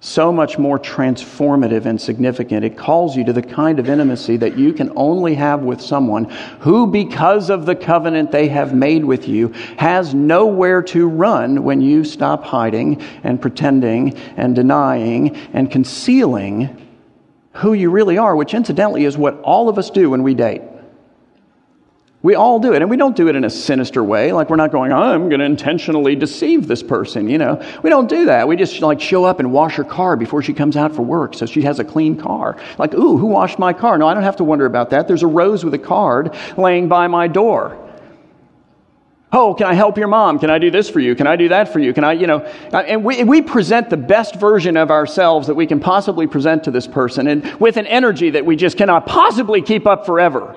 so 0.00 0.32
much 0.32 0.58
more 0.58 0.78
transformative 0.78 1.86
and 1.86 2.00
significant. 2.00 2.64
It 2.64 2.76
calls 2.76 3.16
you 3.16 3.24
to 3.24 3.32
the 3.32 3.42
kind 3.42 3.78
of 3.78 3.88
intimacy 3.88 4.36
that 4.38 4.56
you 4.56 4.72
can 4.72 4.92
only 4.96 5.34
have 5.34 5.62
with 5.62 5.80
someone 5.80 6.24
who, 6.60 6.86
because 6.86 7.50
of 7.50 7.66
the 7.66 7.74
covenant 7.74 8.30
they 8.30 8.48
have 8.48 8.74
made 8.74 9.04
with 9.04 9.28
you, 9.28 9.48
has 9.76 10.14
nowhere 10.14 10.82
to 10.82 11.08
run 11.08 11.64
when 11.64 11.80
you 11.80 12.04
stop 12.04 12.44
hiding 12.44 13.00
and 13.22 13.40
pretending 13.40 14.16
and 14.36 14.54
denying 14.54 15.36
and 15.52 15.70
concealing 15.70 16.84
who 17.52 17.72
you 17.72 17.90
really 17.90 18.18
are, 18.18 18.36
which 18.36 18.54
incidentally 18.54 19.04
is 19.04 19.18
what 19.18 19.40
all 19.40 19.68
of 19.68 19.78
us 19.78 19.90
do 19.90 20.10
when 20.10 20.22
we 20.22 20.34
date. 20.34 20.62
We 22.20 22.34
all 22.34 22.58
do 22.58 22.72
it, 22.72 22.82
and 22.82 22.90
we 22.90 22.96
don't 22.96 23.14
do 23.14 23.28
it 23.28 23.36
in 23.36 23.44
a 23.44 23.50
sinister 23.50 24.02
way. 24.02 24.32
Like 24.32 24.50
we're 24.50 24.56
not 24.56 24.72
going, 24.72 24.92
I'm 24.92 25.28
going 25.28 25.38
to 25.38 25.46
intentionally 25.46 26.16
deceive 26.16 26.66
this 26.66 26.82
person. 26.82 27.28
You 27.28 27.38
know, 27.38 27.64
we 27.84 27.90
don't 27.90 28.08
do 28.08 28.24
that. 28.24 28.48
We 28.48 28.56
just 28.56 28.80
like 28.80 29.00
show 29.00 29.24
up 29.24 29.38
and 29.38 29.52
wash 29.52 29.76
her 29.76 29.84
car 29.84 30.16
before 30.16 30.42
she 30.42 30.52
comes 30.52 30.76
out 30.76 30.96
for 30.96 31.02
work, 31.02 31.34
so 31.34 31.46
she 31.46 31.62
has 31.62 31.78
a 31.78 31.84
clean 31.84 32.16
car. 32.16 32.56
Like, 32.76 32.92
ooh, 32.94 33.16
who 33.18 33.26
washed 33.26 33.60
my 33.60 33.72
car? 33.72 33.96
No, 33.98 34.08
I 34.08 34.14
don't 34.14 34.24
have 34.24 34.36
to 34.36 34.44
wonder 34.44 34.66
about 34.66 34.90
that. 34.90 35.06
There's 35.06 35.22
a 35.22 35.28
rose 35.28 35.64
with 35.64 35.74
a 35.74 35.78
card 35.78 36.34
laying 36.56 36.88
by 36.88 37.06
my 37.06 37.28
door. 37.28 37.84
Oh, 39.30 39.54
can 39.54 39.66
I 39.66 39.74
help 39.74 39.96
your 39.96 40.08
mom? 40.08 40.40
Can 40.40 40.50
I 40.50 40.58
do 40.58 40.70
this 40.70 40.88
for 40.88 41.00
you? 41.00 41.14
Can 41.14 41.26
I 41.26 41.36
do 41.36 41.50
that 41.50 41.72
for 41.72 41.78
you? 41.78 41.92
Can 41.92 42.02
I, 42.02 42.14
you 42.14 42.26
know, 42.26 42.38
uh, 42.72 42.78
and 42.78 43.04
we, 43.04 43.22
we 43.24 43.42
present 43.42 43.90
the 43.90 43.96
best 43.96 44.36
version 44.36 44.76
of 44.76 44.90
ourselves 44.90 45.46
that 45.48 45.54
we 45.54 45.66
can 45.66 45.78
possibly 45.78 46.26
present 46.26 46.64
to 46.64 46.70
this 46.70 46.86
person 46.86 47.28
and 47.28 47.60
with 47.60 47.76
an 47.76 47.86
energy 47.86 48.30
that 48.30 48.44
we 48.44 48.56
just 48.56 48.78
cannot 48.78 49.06
possibly 49.06 49.60
keep 49.60 49.86
up 49.86 50.06
forever. 50.06 50.56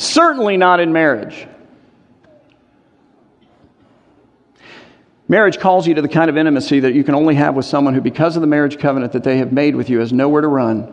Certainly 0.00 0.56
not 0.56 0.80
in 0.80 0.94
marriage. 0.94 1.46
Marriage 5.28 5.58
calls 5.58 5.86
you 5.86 5.92
to 5.92 6.00
the 6.00 6.08
kind 6.08 6.30
of 6.30 6.38
intimacy 6.38 6.80
that 6.80 6.94
you 6.94 7.04
can 7.04 7.14
only 7.14 7.34
have 7.34 7.54
with 7.54 7.66
someone 7.66 7.92
who, 7.92 8.00
because 8.00 8.34
of 8.34 8.40
the 8.40 8.46
marriage 8.46 8.78
covenant 8.78 9.12
that 9.12 9.24
they 9.24 9.36
have 9.36 9.52
made 9.52 9.76
with 9.76 9.90
you, 9.90 10.00
has 10.00 10.10
nowhere 10.10 10.40
to 10.40 10.48
run 10.48 10.90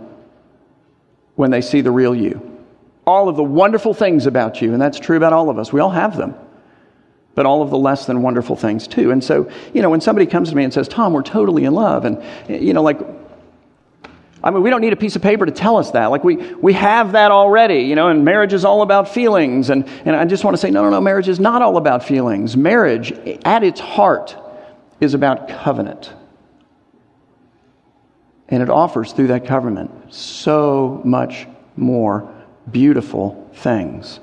when 1.36 1.52
they 1.52 1.62
see 1.62 1.80
the 1.80 1.90
real 1.90 2.14
you. 2.14 2.66
All 3.06 3.30
of 3.30 3.38
the 3.38 3.46
wonderful 3.46 3.94
things 3.94 4.26
about 4.26 4.62
you, 4.62 4.74
and 4.74 4.82
that's 4.82 5.00
true 5.00 5.16
about 5.16 5.32
all 5.32 5.50
of 5.50 5.58
us. 5.58 5.72
We 5.72 5.80
all 5.80 5.92
have 5.92 6.18
them. 6.18 6.36
But 7.34 7.46
all 7.46 7.62
of 7.62 7.70
the 7.70 7.78
less 7.78 8.08
than 8.08 8.22
wonderful 8.22 8.58
things 8.58 8.90
too. 8.90 9.12
And 9.12 9.24
so, 9.24 9.50
you 9.74 9.82
know, 9.82 9.90
when 9.90 10.02
somebody 10.02 10.26
comes 10.26 10.50
to 10.50 10.56
me 10.58 10.66
and 10.66 10.74
says, 10.74 10.90
Tom, 10.90 11.14
we're 11.14 11.24
totally 11.24 11.64
in 11.64 11.74
love, 11.74 12.04
and, 12.04 12.22
you 12.50 12.74
know, 12.74 12.84
like, 12.84 13.00
I 14.44 14.52
mean, 14.52 14.62
we 14.62 14.70
don't 14.70 14.82
need 14.82 14.94
a 14.94 14.98
piece 14.98 15.16
of 15.16 15.22
paper 15.22 15.46
to 15.46 15.52
tell 15.52 15.78
us 15.78 15.92
that. 15.92 16.08
Like, 16.08 16.24
we, 16.24 16.36
we 16.36 16.74
have 16.74 17.14
that 17.14 17.32
already, 17.32 17.82
you 17.82 17.96
know, 17.96 18.10
and 18.10 18.24
marriage 18.24 18.54
is 18.54 18.66
all 18.66 18.84
about 18.84 19.10
feelings. 19.10 19.70
And, 19.70 19.88
and 20.06 20.16
I 20.16 20.26
just 20.26 20.44
want 20.44 20.56
to 20.56 20.60
say, 20.60 20.70
no, 20.70 20.84
no, 20.84 20.90
no, 20.90 21.02
marriage 21.02 21.28
is 21.28 21.40
not 21.40 21.62
all 21.62 21.78
about 21.78 22.04
feelings. 22.04 22.56
Marriage, 22.56 23.12
at 23.44 23.64
its 23.64 23.80
heart, 23.80 24.36
is 25.02 25.14
about 25.14 25.48
covenant. 25.48 26.14
And 28.50 28.62
it 28.62 28.70
offers 28.70 29.12
through 29.12 29.28
that 29.28 29.46
covenant 29.46 30.14
so 30.14 31.02
much 31.04 31.48
more 31.76 32.34
beautiful 32.72 33.50
things 33.56 34.20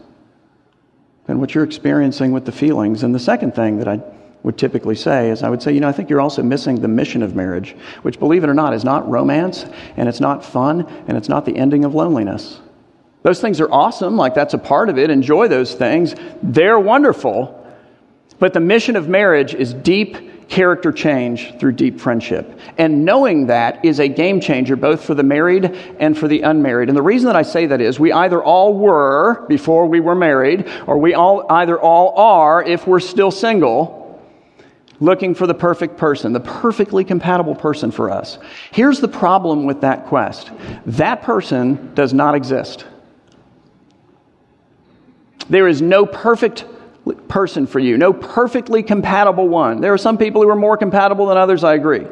than 1.26 1.40
what 1.40 1.54
you're 1.54 1.64
experiencing 1.64 2.32
with 2.32 2.44
the 2.44 2.52
feelings. 2.52 3.02
And 3.02 3.14
the 3.14 3.18
second 3.18 3.54
thing 3.54 3.78
that 3.78 3.88
I 3.88 4.00
would 4.44 4.56
typically 4.56 4.94
say 4.94 5.30
is 5.30 5.42
I 5.42 5.50
would 5.50 5.62
say, 5.62 5.72
you 5.72 5.80
know, 5.80 5.88
I 5.88 5.92
think 5.92 6.08
you're 6.08 6.20
also 6.20 6.42
missing 6.42 6.80
the 6.80 6.86
mission 6.86 7.22
of 7.22 7.34
marriage, 7.34 7.74
which, 8.02 8.20
believe 8.20 8.44
it 8.44 8.50
or 8.50 8.54
not, 8.54 8.72
is 8.74 8.84
not 8.84 9.08
romance, 9.10 9.66
and 9.96 10.08
it's 10.08 10.20
not 10.20 10.44
fun, 10.44 10.86
and 11.08 11.16
it's 11.16 11.28
not 11.28 11.44
the 11.44 11.56
ending 11.56 11.84
of 11.84 11.94
loneliness. 11.94 12.60
Those 13.22 13.40
things 13.40 13.58
are 13.60 13.72
awesome, 13.72 14.16
like 14.16 14.34
that's 14.34 14.54
a 14.54 14.58
part 14.58 14.90
of 14.90 14.98
it. 14.98 15.10
Enjoy 15.10 15.48
those 15.48 15.74
things. 15.74 16.14
They're 16.42 16.78
wonderful. 16.78 17.60
But 18.38 18.52
the 18.52 18.60
mission 18.60 18.96
of 18.96 19.08
marriage 19.08 19.54
is 19.54 19.72
deep 19.72 20.48
character 20.50 20.92
change 20.92 21.58
through 21.58 21.72
deep 21.72 21.98
friendship. 21.98 22.58
And 22.76 23.02
knowing 23.02 23.46
that 23.46 23.82
is 23.82 23.98
a 23.98 24.08
game 24.08 24.40
changer 24.40 24.76
both 24.76 25.02
for 25.02 25.14
the 25.14 25.22
married 25.22 25.64
and 25.98 26.18
for 26.18 26.28
the 26.28 26.42
unmarried. 26.42 26.90
And 26.90 26.98
the 26.98 27.02
reason 27.02 27.26
that 27.28 27.36
I 27.36 27.42
say 27.42 27.64
that 27.64 27.80
is 27.80 27.98
we 27.98 28.12
either 28.12 28.44
all 28.44 28.76
were 28.76 29.46
before 29.48 29.86
we 29.86 30.00
were 30.00 30.14
married, 30.14 30.68
or 30.86 30.98
we 30.98 31.14
all 31.14 31.46
either 31.50 31.80
all 31.80 32.14
are 32.18 32.62
if 32.62 32.86
we're 32.86 33.00
still 33.00 33.30
single. 33.30 34.03
Looking 35.04 35.34
for 35.34 35.46
the 35.46 35.52
perfect 35.52 35.98
person, 35.98 36.32
the 36.32 36.40
perfectly 36.40 37.04
compatible 37.04 37.54
person 37.54 37.90
for 37.90 38.10
us. 38.10 38.38
Here's 38.72 39.00
the 39.00 39.08
problem 39.08 39.66
with 39.66 39.82
that 39.82 40.06
quest 40.06 40.50
that 40.86 41.20
person 41.20 41.92
does 41.94 42.14
not 42.14 42.34
exist. 42.34 42.86
There 45.50 45.68
is 45.68 45.82
no 45.82 46.06
perfect 46.06 46.64
person 47.28 47.66
for 47.66 47.80
you, 47.80 47.98
no 47.98 48.14
perfectly 48.14 48.82
compatible 48.82 49.46
one. 49.46 49.82
There 49.82 49.92
are 49.92 49.98
some 49.98 50.16
people 50.16 50.40
who 50.40 50.48
are 50.48 50.56
more 50.56 50.78
compatible 50.78 51.26
than 51.26 51.36
others, 51.36 51.64
I 51.64 51.74
agree. 51.74 52.06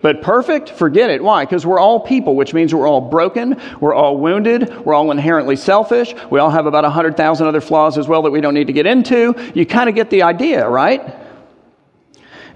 But 0.00 0.22
perfect? 0.22 0.70
Forget 0.70 1.10
it. 1.10 1.20
Why? 1.20 1.44
Because 1.44 1.66
we're 1.66 1.80
all 1.80 1.98
people, 1.98 2.36
which 2.36 2.54
means 2.54 2.72
we're 2.72 2.86
all 2.86 3.00
broken, 3.00 3.60
we're 3.80 3.94
all 3.94 4.18
wounded, 4.18 4.86
we're 4.86 4.94
all 4.94 5.10
inherently 5.10 5.56
selfish, 5.56 6.14
we 6.30 6.38
all 6.38 6.50
have 6.50 6.66
about 6.66 6.84
100,000 6.84 7.44
other 7.48 7.60
flaws 7.60 7.98
as 7.98 8.06
well 8.06 8.22
that 8.22 8.30
we 8.30 8.40
don't 8.40 8.54
need 8.54 8.68
to 8.68 8.72
get 8.72 8.86
into. 8.86 9.34
You 9.52 9.66
kind 9.66 9.88
of 9.88 9.96
get 9.96 10.10
the 10.10 10.22
idea, 10.22 10.68
right? 10.68 11.26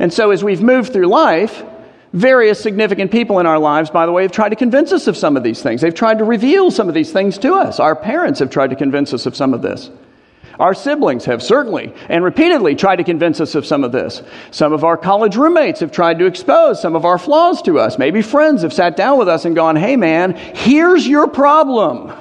And 0.02 0.12
so 0.12 0.32
as 0.32 0.42
we've 0.42 0.60
moved 0.60 0.92
through 0.92 1.06
life, 1.06 1.62
various 2.12 2.60
significant 2.60 3.12
people 3.12 3.38
in 3.38 3.46
our 3.46 3.60
lives, 3.60 3.88
by 3.88 4.04
the 4.04 4.10
way, 4.10 4.22
have 4.22 4.32
tried 4.32 4.48
to 4.48 4.56
convince 4.56 4.90
us 4.90 5.06
of 5.06 5.16
some 5.16 5.36
of 5.36 5.44
these 5.44 5.62
things. 5.62 5.80
They've 5.80 5.94
tried 5.94 6.18
to 6.18 6.24
reveal 6.24 6.72
some 6.72 6.88
of 6.88 6.94
these 6.94 7.12
things 7.12 7.38
to 7.38 7.54
us. 7.54 7.78
Our 7.78 7.94
parents 7.94 8.40
have 8.40 8.50
tried 8.50 8.70
to 8.70 8.76
convince 8.76 9.14
us 9.14 9.26
of 9.26 9.36
some 9.36 9.54
of 9.54 9.62
this. 9.62 9.90
Our 10.58 10.74
siblings 10.74 11.24
have 11.26 11.40
certainly 11.40 11.94
and 12.08 12.24
repeatedly 12.24 12.74
tried 12.74 12.96
to 12.96 13.04
convince 13.04 13.40
us 13.40 13.54
of 13.54 13.64
some 13.64 13.84
of 13.84 13.92
this. 13.92 14.24
Some 14.50 14.72
of 14.72 14.82
our 14.82 14.96
college 14.96 15.36
roommates 15.36 15.78
have 15.78 15.92
tried 15.92 16.18
to 16.18 16.26
expose 16.26 16.82
some 16.82 16.96
of 16.96 17.04
our 17.04 17.16
flaws 17.16 17.62
to 17.62 17.78
us. 17.78 17.96
Maybe 17.96 18.22
friends 18.22 18.62
have 18.62 18.72
sat 18.72 18.96
down 18.96 19.20
with 19.20 19.28
us 19.28 19.44
and 19.44 19.54
gone, 19.54 19.76
hey 19.76 19.94
man, 19.94 20.34
here's 20.34 21.06
your 21.06 21.28
problem. 21.28 22.12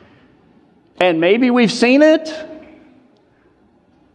and 1.00 1.20
maybe 1.20 1.50
we've 1.50 1.72
seen 1.72 2.02
it. 2.02 2.32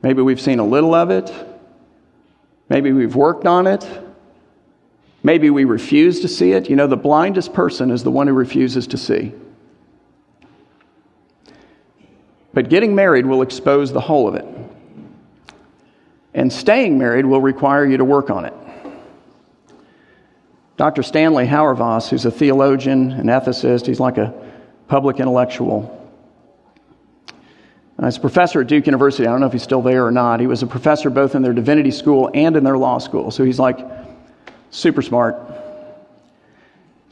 Maybe 0.01 0.21
we've 0.21 0.39
seen 0.39 0.59
a 0.59 0.65
little 0.65 0.95
of 0.95 1.09
it. 1.09 1.54
Maybe 2.69 2.91
we've 2.91 3.15
worked 3.15 3.45
on 3.45 3.67
it. 3.67 3.87
Maybe 5.23 5.49
we 5.49 5.65
refuse 5.65 6.19
to 6.21 6.27
see 6.27 6.51
it. 6.51 6.69
You 6.69 6.75
know, 6.75 6.87
the 6.87 6.97
blindest 6.97 7.53
person 7.53 7.91
is 7.91 8.03
the 8.03 8.11
one 8.11 8.27
who 8.27 8.33
refuses 8.33 8.87
to 8.87 8.97
see. 8.97 9.33
But 12.53 12.69
getting 12.69 12.95
married 12.95 13.25
will 13.25 13.41
expose 13.41 13.91
the 13.91 14.01
whole 14.01 14.27
of 14.27 14.35
it. 14.35 14.45
And 16.33 16.51
staying 16.51 16.97
married 16.97 17.25
will 17.25 17.41
require 17.41 17.85
you 17.85 17.97
to 17.97 18.05
work 18.05 18.29
on 18.29 18.45
it. 18.45 18.53
Dr. 20.77 21.03
Stanley 21.03 21.47
Hauerwas, 21.47 22.09
who's 22.09 22.25
a 22.25 22.31
theologian, 22.31 23.11
an 23.11 23.27
ethicist, 23.27 23.85
he's 23.85 23.99
like 23.99 24.17
a 24.17 24.33
public 24.87 25.19
intellectual. 25.19 26.04
Uh, 27.97 28.05
he's 28.05 28.17
a 28.17 28.21
professor 28.21 28.61
at 28.61 28.67
Duke 28.67 28.85
University. 28.85 29.27
I 29.27 29.31
don't 29.31 29.39
know 29.39 29.47
if 29.47 29.53
he's 29.53 29.63
still 29.63 29.81
there 29.81 30.05
or 30.05 30.11
not. 30.11 30.39
He 30.39 30.47
was 30.47 30.63
a 30.63 30.67
professor 30.67 31.09
both 31.09 31.35
in 31.35 31.41
their 31.41 31.53
divinity 31.53 31.91
school 31.91 32.29
and 32.33 32.55
in 32.55 32.63
their 32.63 32.77
law 32.77 32.97
school. 32.97 33.31
So 33.31 33.43
he's 33.43 33.59
like 33.59 33.79
super 34.69 35.01
smart 35.01 35.35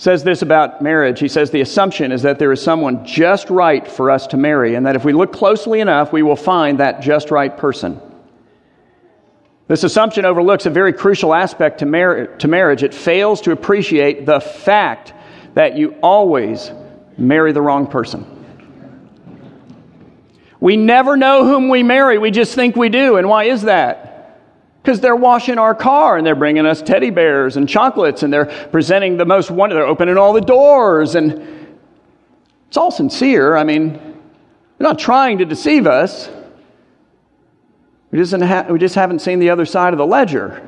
says 0.04 0.22
this 0.22 0.42
about 0.42 0.82
marriage. 0.82 1.22
He 1.22 1.30
says 1.30 1.50
the 1.50 1.62
assumption 1.62 2.12
is 2.12 2.24
that 2.24 2.38
there 2.38 2.52
is 2.52 2.62
someone 2.62 3.06
just 3.06 3.50
right 3.50 3.88
for 3.88 4.12
us 4.12 4.28
to 4.28 4.38
marry, 4.38 4.76
and 4.76 4.86
that 4.86 4.98
if 4.98 5.06
we 5.06 5.14
look 5.14 5.32
closely 5.32 5.80
enough, 5.80 6.12
we 6.12 6.24
will 6.24 6.36
find 6.36 6.80
that 6.82 7.02
just 7.02 7.32
right 7.32 7.56
person. 7.58 8.02
This 9.70 9.86
assumption 9.86 10.26
overlooks 10.26 10.66
a 10.66 10.70
very 10.70 10.92
crucial 10.92 11.34
aspect 11.34 11.80
to, 11.80 11.86
mar- 11.86 12.28
to 12.28 12.48
marriage. 12.50 12.84
It 12.84 12.94
fails 12.94 13.40
to 13.42 13.52
appreciate 13.52 14.26
the 14.26 14.42
fact 14.42 15.14
that 15.54 15.78
you 15.78 15.96
always 16.04 16.70
marry 17.18 17.54
the 17.54 17.62
wrong 17.62 17.88
person. 17.88 18.26
We 20.64 20.78
never 20.78 21.18
know 21.18 21.44
whom 21.44 21.68
we 21.68 21.84
marry, 21.84 22.18
we 22.18 22.32
just 22.32 22.56
think 22.56 22.78
we 22.78 22.88
do. 22.88 23.18
And 23.18 23.28
why 23.28 23.44
is 23.44 23.64
that? 23.64 24.40
Because 24.82 25.02
they're 25.02 25.14
washing 25.14 25.58
our 25.58 25.76
car 25.76 26.16
and 26.16 26.26
they're 26.26 26.38
bringing 26.38 26.66
us 26.66 26.82
teddy 26.82 27.10
bears 27.10 27.58
and 27.58 27.68
chocolates 27.68 28.24
and 28.24 28.32
they're 28.32 28.46
presenting 28.72 29.18
the 29.18 29.26
most 29.26 29.52
wonderful, 29.52 29.82
they're 29.82 29.92
opening 29.92 30.18
all 30.18 30.32
the 30.32 30.40
doors 30.40 31.16
and 31.16 31.68
it's 32.70 32.78
all 32.78 32.92
sincere. 32.92 33.58
I 33.58 33.66
mean, 33.66 33.92
they're 33.92 34.88
not 34.88 35.00
trying 35.00 35.40
to 35.40 35.46
deceive 35.46 35.86
us. 35.86 36.30
We 38.12 38.20
just, 38.20 38.34
ha- 38.34 38.68
we 38.70 38.80
just 38.80 38.96
haven't 38.96 39.20
seen 39.20 39.40
the 39.40 39.50
other 39.50 39.66
side 39.66 39.94
of 39.94 39.98
the 39.98 40.08
ledger. 40.08 40.66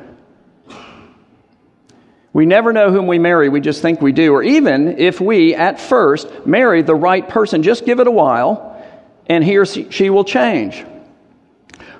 We 2.34 2.46
never 2.46 2.74
know 2.74 2.92
whom 2.92 3.08
we 3.08 3.18
marry, 3.18 3.48
we 3.48 3.62
just 3.62 3.82
think 3.82 4.02
we 4.02 4.12
do. 4.12 4.34
Or 4.34 4.44
even 4.44 5.00
if 5.00 5.22
we, 5.22 5.56
at 5.56 5.80
first, 5.80 6.46
marry 6.46 6.82
the 6.82 6.96
right 6.96 7.30
person, 7.30 7.64
just 7.64 7.86
give 7.86 8.02
it 8.02 8.08
a 8.08 8.12
while 8.12 8.75
and 9.27 9.44
he 9.44 9.58
or 9.58 9.65
she 9.65 10.10
will 10.10 10.24
change. 10.24 10.86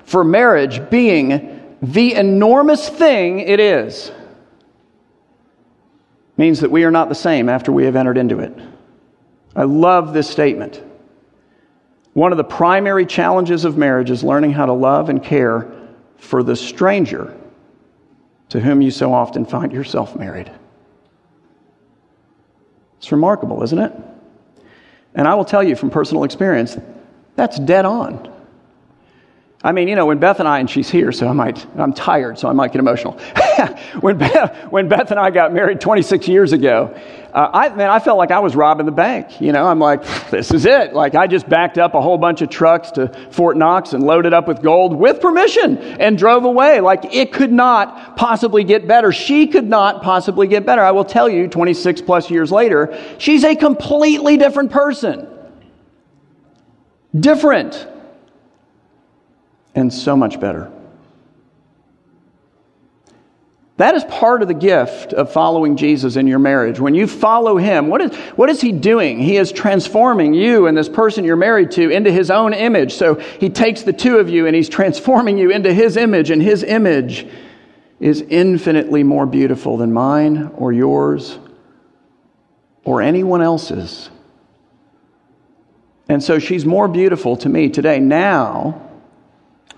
For 0.04 0.22
marriage 0.24 0.88
being 0.88 1.76
the 1.82 2.14
enormous 2.14 2.88
thing 2.88 3.40
it 3.40 3.60
is 3.60 4.10
means 6.36 6.60
that 6.60 6.70
we 6.70 6.84
are 6.84 6.90
not 6.90 7.08
the 7.08 7.14
same 7.14 7.48
after 7.48 7.72
we 7.72 7.84
have 7.84 7.96
entered 7.96 8.18
into 8.18 8.40
it. 8.40 8.56
I 9.54 9.64
love 9.64 10.12
this 10.12 10.28
statement. 10.28 10.82
One 12.12 12.32
of 12.32 12.38
the 12.38 12.44
primary 12.44 13.06
challenges 13.06 13.64
of 13.64 13.76
marriage 13.76 14.10
is 14.10 14.22
learning 14.22 14.52
how 14.52 14.66
to 14.66 14.72
love 14.72 15.08
and 15.08 15.22
care 15.22 15.70
for 16.16 16.42
the 16.42 16.56
stranger 16.56 17.36
to 18.50 18.60
whom 18.60 18.80
you 18.80 18.90
so 18.90 19.12
often 19.12 19.44
find 19.44 19.72
yourself 19.72 20.16
married. 20.16 20.50
It's 22.98 23.12
remarkable, 23.12 23.62
isn't 23.62 23.78
it? 23.78 23.92
And 25.14 25.26
I 25.26 25.34
will 25.34 25.44
tell 25.44 25.62
you 25.62 25.76
from 25.76 25.90
personal 25.90 26.24
experience, 26.24 26.76
that's 27.36 27.58
dead 27.58 27.84
on. 27.84 28.32
I 29.66 29.72
mean, 29.72 29.88
you 29.88 29.96
know, 29.96 30.06
when 30.06 30.18
Beth 30.18 30.38
and 30.38 30.46
I, 30.46 30.60
and 30.60 30.70
she's 30.70 30.88
here, 30.88 31.10
so 31.10 31.26
I 31.26 31.32
might, 31.32 31.66
I'm 31.76 31.92
tired, 31.92 32.38
so 32.38 32.48
I 32.48 32.52
might 32.52 32.72
get 32.72 32.78
emotional. 32.78 33.14
when, 34.00 34.16
Beth, 34.16 34.70
when 34.70 34.88
Beth 34.88 35.10
and 35.10 35.18
I 35.18 35.30
got 35.30 35.52
married 35.52 35.80
26 35.80 36.28
years 36.28 36.52
ago, 36.52 36.94
uh, 37.32 37.50
I, 37.52 37.68
man, 37.70 37.90
I 37.90 37.98
felt 37.98 38.16
like 38.16 38.30
I 38.30 38.38
was 38.38 38.54
robbing 38.54 38.86
the 38.86 38.92
bank. 38.92 39.40
You 39.40 39.50
know, 39.52 39.66
I'm 39.66 39.80
like, 39.80 40.04
this 40.30 40.52
is 40.52 40.66
it. 40.66 40.94
Like, 40.94 41.16
I 41.16 41.26
just 41.26 41.48
backed 41.48 41.78
up 41.78 41.94
a 41.94 42.00
whole 42.00 42.16
bunch 42.16 42.42
of 42.42 42.48
trucks 42.48 42.92
to 42.92 43.08
Fort 43.32 43.56
Knox 43.56 43.92
and 43.92 44.04
loaded 44.04 44.32
up 44.32 44.46
with 44.46 44.62
gold 44.62 44.94
with 44.94 45.20
permission 45.20 45.78
and 45.78 46.16
drove 46.16 46.44
away. 46.44 46.80
Like, 46.80 47.12
it 47.14 47.32
could 47.32 47.52
not 47.52 48.16
possibly 48.16 48.62
get 48.62 48.86
better. 48.86 49.10
She 49.10 49.48
could 49.48 49.68
not 49.68 50.00
possibly 50.00 50.46
get 50.46 50.64
better. 50.64 50.82
I 50.82 50.92
will 50.92 51.04
tell 51.04 51.28
you, 51.28 51.48
26 51.48 52.02
plus 52.02 52.30
years 52.30 52.52
later, 52.52 52.96
she's 53.18 53.42
a 53.42 53.56
completely 53.56 54.36
different 54.36 54.70
person. 54.70 55.26
Different 57.18 57.86
and 59.74 59.92
so 59.92 60.16
much 60.16 60.40
better. 60.40 60.72
That 63.76 63.94
is 63.94 64.04
part 64.04 64.40
of 64.40 64.48
the 64.48 64.54
gift 64.54 65.12
of 65.12 65.30
following 65.30 65.76
Jesus 65.76 66.16
in 66.16 66.26
your 66.26 66.38
marriage. 66.38 66.80
When 66.80 66.94
you 66.94 67.06
follow 67.06 67.58
him, 67.58 67.88
what 67.88 68.00
is, 68.00 68.16
what 68.34 68.48
is 68.48 68.58
he 68.58 68.72
doing? 68.72 69.18
He 69.18 69.36
is 69.36 69.52
transforming 69.52 70.32
you 70.32 70.66
and 70.66 70.74
this 70.74 70.88
person 70.88 71.24
you're 71.24 71.36
married 71.36 71.72
to 71.72 71.90
into 71.90 72.10
his 72.10 72.30
own 72.30 72.54
image. 72.54 72.94
So 72.94 73.16
he 73.16 73.50
takes 73.50 73.82
the 73.82 73.92
two 73.92 74.16
of 74.16 74.30
you 74.30 74.46
and 74.46 74.56
he's 74.56 74.70
transforming 74.70 75.36
you 75.36 75.50
into 75.50 75.74
his 75.74 75.98
image, 75.98 76.30
and 76.30 76.40
his 76.42 76.62
image 76.62 77.26
is 78.00 78.22
infinitely 78.22 79.02
more 79.02 79.26
beautiful 79.26 79.76
than 79.76 79.92
mine 79.92 80.50
or 80.56 80.72
yours 80.72 81.38
or 82.82 83.02
anyone 83.02 83.42
else's. 83.42 84.08
And 86.08 86.22
so 86.22 86.38
she's 86.38 86.64
more 86.64 86.88
beautiful 86.88 87.36
to 87.38 87.48
me 87.48 87.68
today 87.68 87.98
now 87.98 88.82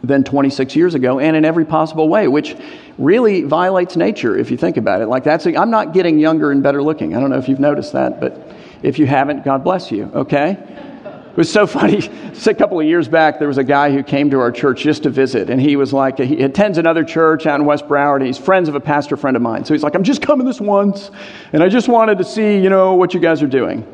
than 0.02 0.23
26 0.23 0.76
years 0.76 0.94
ago 0.94 1.18
and 1.18 1.37
in 1.37 1.44
every 1.44 1.64
possible 1.64 2.08
way, 2.08 2.28
which 2.28 2.56
really 2.99 3.42
violates 3.42 3.97
nature 3.97 4.37
if 4.37 4.50
you 4.50 4.56
think 4.56 4.76
about 4.76 5.00
it. 5.00 5.06
Like 5.06 5.25
that's, 5.25 5.47
i 5.47 5.54
I'm 5.54 5.70
not 5.70 5.92
getting 5.92 6.18
younger 6.18 6.50
and 6.50 6.62
better 6.62 6.82
looking. 6.82 7.16
I 7.16 7.20
don't 7.20 7.30
know 7.30 7.38
if 7.38 7.49
you've 7.49 7.61
noticed 7.61 7.92
that, 7.94 8.20
but 8.20 8.52
if 8.82 8.99
you 8.99 9.06
haven't, 9.06 9.44
God 9.44 9.64
bless 9.64 9.90
you, 9.90 10.04
okay? 10.14 10.50
It 10.52 11.37
was 11.37 11.50
so 11.50 11.66
funny. 11.68 11.99
a 11.99 12.54
couple 12.54 12.78
of 12.78 12.87
years 12.87 13.08
back, 13.08 13.38
there 13.38 13.49
was 13.49 13.58
a 13.58 13.64
guy 13.64 13.90
who 13.90 14.02
came 14.02 14.30
to 14.30 14.40
our 14.40 14.52
church 14.52 14.82
just 14.82 15.04
to 15.04 15.11
visit, 15.11 15.50
and 15.50 15.61
he 15.61 15.76
was 15.76 15.92
like, 15.92 16.18
he 16.18 16.42
attends 16.42 16.78
another 16.78 17.04
church 17.04 17.47
out 17.47 17.58
in 17.58 17.66
West 17.66 17.87
Broward, 17.87 18.16
and 18.16 18.26
he's 18.26 18.38
friends 18.38 18.68
of 18.68 18.75
a 18.75 18.80
pastor 18.80 19.16
friend 19.16 19.37
of 19.37 19.42
mine. 19.42 19.64
So 19.64 19.75
he's 19.75 19.82
like, 19.82 19.94
I'm 19.94 20.04
just 20.04 20.23
coming 20.23 20.47
this 20.47 20.61
once, 20.61 21.11
and 21.52 21.62
I 21.62 21.68
just 21.68 21.88
wanted 21.88 22.18
to 22.18 22.25
see, 22.25 22.58
you 22.58 22.70
know, 22.70 22.94
what 22.94 23.14
you 23.14 23.20
guys 23.20 23.42
are 23.42 23.49
doing. 23.49 23.87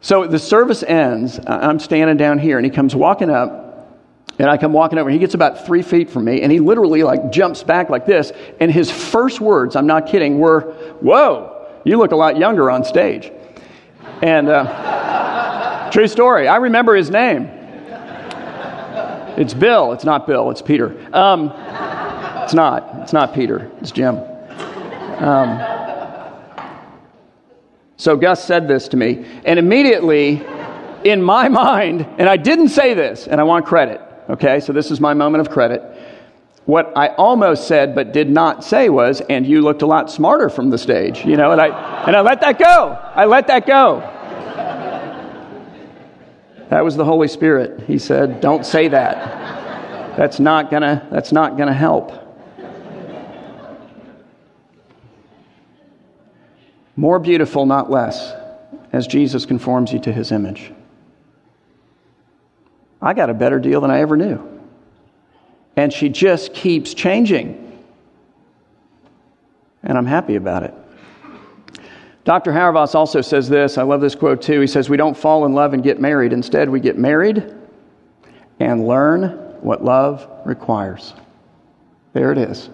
So 0.00 0.26
the 0.26 0.38
service 0.38 0.82
ends. 0.82 1.40
I'm 1.46 1.78
standing 1.78 2.16
down 2.16 2.38
here, 2.38 2.56
and 2.56 2.64
he 2.64 2.70
comes 2.70 2.94
walking 2.94 3.30
up, 3.30 3.68
and 4.38 4.48
I 4.48 4.56
come 4.56 4.72
walking 4.72 4.98
over. 4.98 5.10
He 5.10 5.18
gets 5.18 5.34
about 5.34 5.66
three 5.66 5.82
feet 5.82 6.08
from 6.08 6.24
me, 6.24 6.42
and 6.42 6.52
he 6.52 6.60
literally 6.60 7.02
like 7.02 7.32
jumps 7.32 7.62
back 7.62 7.90
like 7.90 8.06
this. 8.06 8.32
And 8.60 8.70
his 8.70 8.90
first 8.90 9.40
words, 9.40 9.74
I'm 9.74 9.86
not 9.86 10.06
kidding, 10.06 10.38
were, 10.38 10.60
"Whoa, 11.00 11.66
you 11.84 11.98
look 11.98 12.12
a 12.12 12.16
lot 12.16 12.36
younger 12.36 12.70
on 12.70 12.84
stage." 12.84 13.32
And 14.22 14.48
uh, 14.48 15.90
true 15.92 16.06
story. 16.06 16.46
I 16.46 16.56
remember 16.56 16.94
his 16.94 17.10
name. 17.10 17.50
It's 19.36 19.54
Bill. 19.54 19.92
It's 19.92 20.04
not 20.04 20.26
Bill. 20.26 20.50
It's 20.50 20.62
Peter. 20.62 20.96
Um, 21.12 21.52
it's 22.42 22.54
not. 22.54 22.88
It's 23.02 23.12
not 23.12 23.34
Peter. 23.34 23.70
It's 23.80 23.90
Jim. 23.90 24.16
Um, 24.16 25.87
so 27.98 28.16
Gus 28.16 28.44
said 28.44 28.68
this 28.68 28.86
to 28.88 28.96
me, 28.96 29.26
and 29.44 29.58
immediately, 29.58 30.46
in 31.04 31.20
my 31.20 31.48
mind, 31.48 32.06
and 32.18 32.28
I 32.28 32.36
didn't 32.36 32.68
say 32.68 32.94
this, 32.94 33.26
and 33.26 33.40
I 33.40 33.44
want 33.44 33.66
credit. 33.66 34.00
Okay, 34.30 34.60
so 34.60 34.72
this 34.72 34.90
is 34.92 35.00
my 35.00 35.14
moment 35.14 35.46
of 35.46 35.52
credit. 35.52 35.82
What 36.64 36.92
I 36.96 37.08
almost 37.08 37.66
said 37.66 37.94
but 37.94 38.12
did 38.12 38.30
not 38.30 38.62
say 38.62 38.88
was, 38.88 39.20
and 39.22 39.44
you 39.44 39.62
looked 39.62 39.82
a 39.82 39.86
lot 39.86 40.10
smarter 40.10 40.48
from 40.48 40.70
the 40.70 40.78
stage, 40.78 41.24
you 41.24 41.36
know, 41.36 41.50
and 41.50 41.60
I, 41.60 41.68
and 42.06 42.14
I 42.14 42.20
let 42.20 42.40
that 42.42 42.58
go. 42.58 42.96
I 43.14 43.24
let 43.24 43.48
that 43.48 43.66
go. 43.66 44.00
That 46.68 46.84
was 46.84 46.94
the 46.96 47.04
Holy 47.04 47.28
Spirit. 47.28 47.82
He 47.86 47.98
said, 47.98 48.40
don't 48.40 48.64
say 48.64 48.88
that. 48.88 50.16
That's 50.16 50.38
not 50.38 50.70
gonna, 50.70 51.08
that's 51.10 51.32
not 51.32 51.56
gonna 51.56 51.72
help. 51.72 52.27
More 56.98 57.20
beautiful, 57.20 57.64
not 57.64 57.92
less, 57.92 58.34
as 58.92 59.06
Jesus 59.06 59.46
conforms 59.46 59.92
you 59.92 60.00
to 60.00 60.12
his 60.12 60.32
image. 60.32 60.72
I 63.00 63.14
got 63.14 63.30
a 63.30 63.34
better 63.34 63.60
deal 63.60 63.80
than 63.80 63.92
I 63.92 64.00
ever 64.00 64.16
knew. 64.16 64.42
And 65.76 65.92
she 65.92 66.08
just 66.08 66.52
keeps 66.52 66.94
changing. 66.94 67.84
And 69.84 69.96
I'm 69.96 70.06
happy 70.06 70.34
about 70.34 70.64
it. 70.64 70.74
Dr. 72.24 72.50
Hauerwas 72.50 72.96
also 72.96 73.20
says 73.20 73.48
this. 73.48 73.78
I 73.78 73.84
love 73.84 74.00
this 74.00 74.16
quote 74.16 74.42
too. 74.42 74.60
He 74.60 74.66
says, 74.66 74.90
We 74.90 74.96
don't 74.96 75.16
fall 75.16 75.46
in 75.46 75.52
love 75.52 75.74
and 75.74 75.84
get 75.84 76.00
married. 76.00 76.32
Instead, 76.32 76.68
we 76.68 76.80
get 76.80 76.98
married 76.98 77.54
and 78.58 78.88
learn 78.88 79.28
what 79.60 79.84
love 79.84 80.28
requires. 80.44 81.14
There 82.12 82.32
it 82.32 82.38
is. 82.38 82.70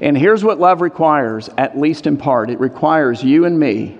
And 0.00 0.16
here's 0.16 0.44
what 0.44 0.58
love 0.58 0.80
requires, 0.80 1.48
at 1.56 1.78
least 1.78 2.06
in 2.06 2.16
part 2.16 2.50
it 2.50 2.60
requires 2.60 3.22
you 3.22 3.44
and 3.44 3.58
me 3.58 3.98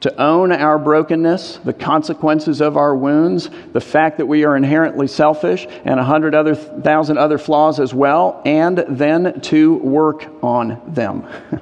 to 0.00 0.20
own 0.20 0.52
our 0.52 0.78
brokenness, 0.78 1.58
the 1.64 1.72
consequences 1.72 2.60
of 2.60 2.76
our 2.76 2.94
wounds, 2.94 3.50
the 3.72 3.80
fact 3.80 4.18
that 4.18 4.26
we 4.26 4.44
are 4.44 4.56
inherently 4.56 5.08
selfish, 5.08 5.66
and 5.84 5.98
a 5.98 6.04
hundred 6.04 6.34
other 6.34 6.54
thousand 6.54 7.18
other 7.18 7.36
flaws 7.36 7.80
as 7.80 7.92
well, 7.92 8.40
and 8.44 8.78
then 8.88 9.40
to 9.40 9.74
work 9.78 10.26
on 10.42 10.80
them. 10.86 11.26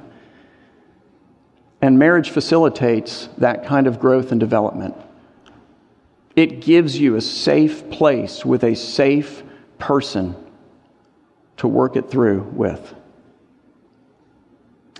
and 1.81 1.97
marriage 1.97 2.29
facilitates 2.29 3.27
that 3.39 3.65
kind 3.65 3.87
of 3.87 3.99
growth 3.99 4.31
and 4.31 4.39
development. 4.39 4.95
It 6.35 6.61
gives 6.61 6.99
you 6.99 7.15
a 7.15 7.21
safe 7.21 7.89
place 7.89 8.45
with 8.45 8.63
a 8.63 8.75
safe 8.75 9.41
person 9.79 10.35
to 11.57 11.67
work 11.67 11.95
it 11.95 12.09
through 12.09 12.41
with. 12.53 12.95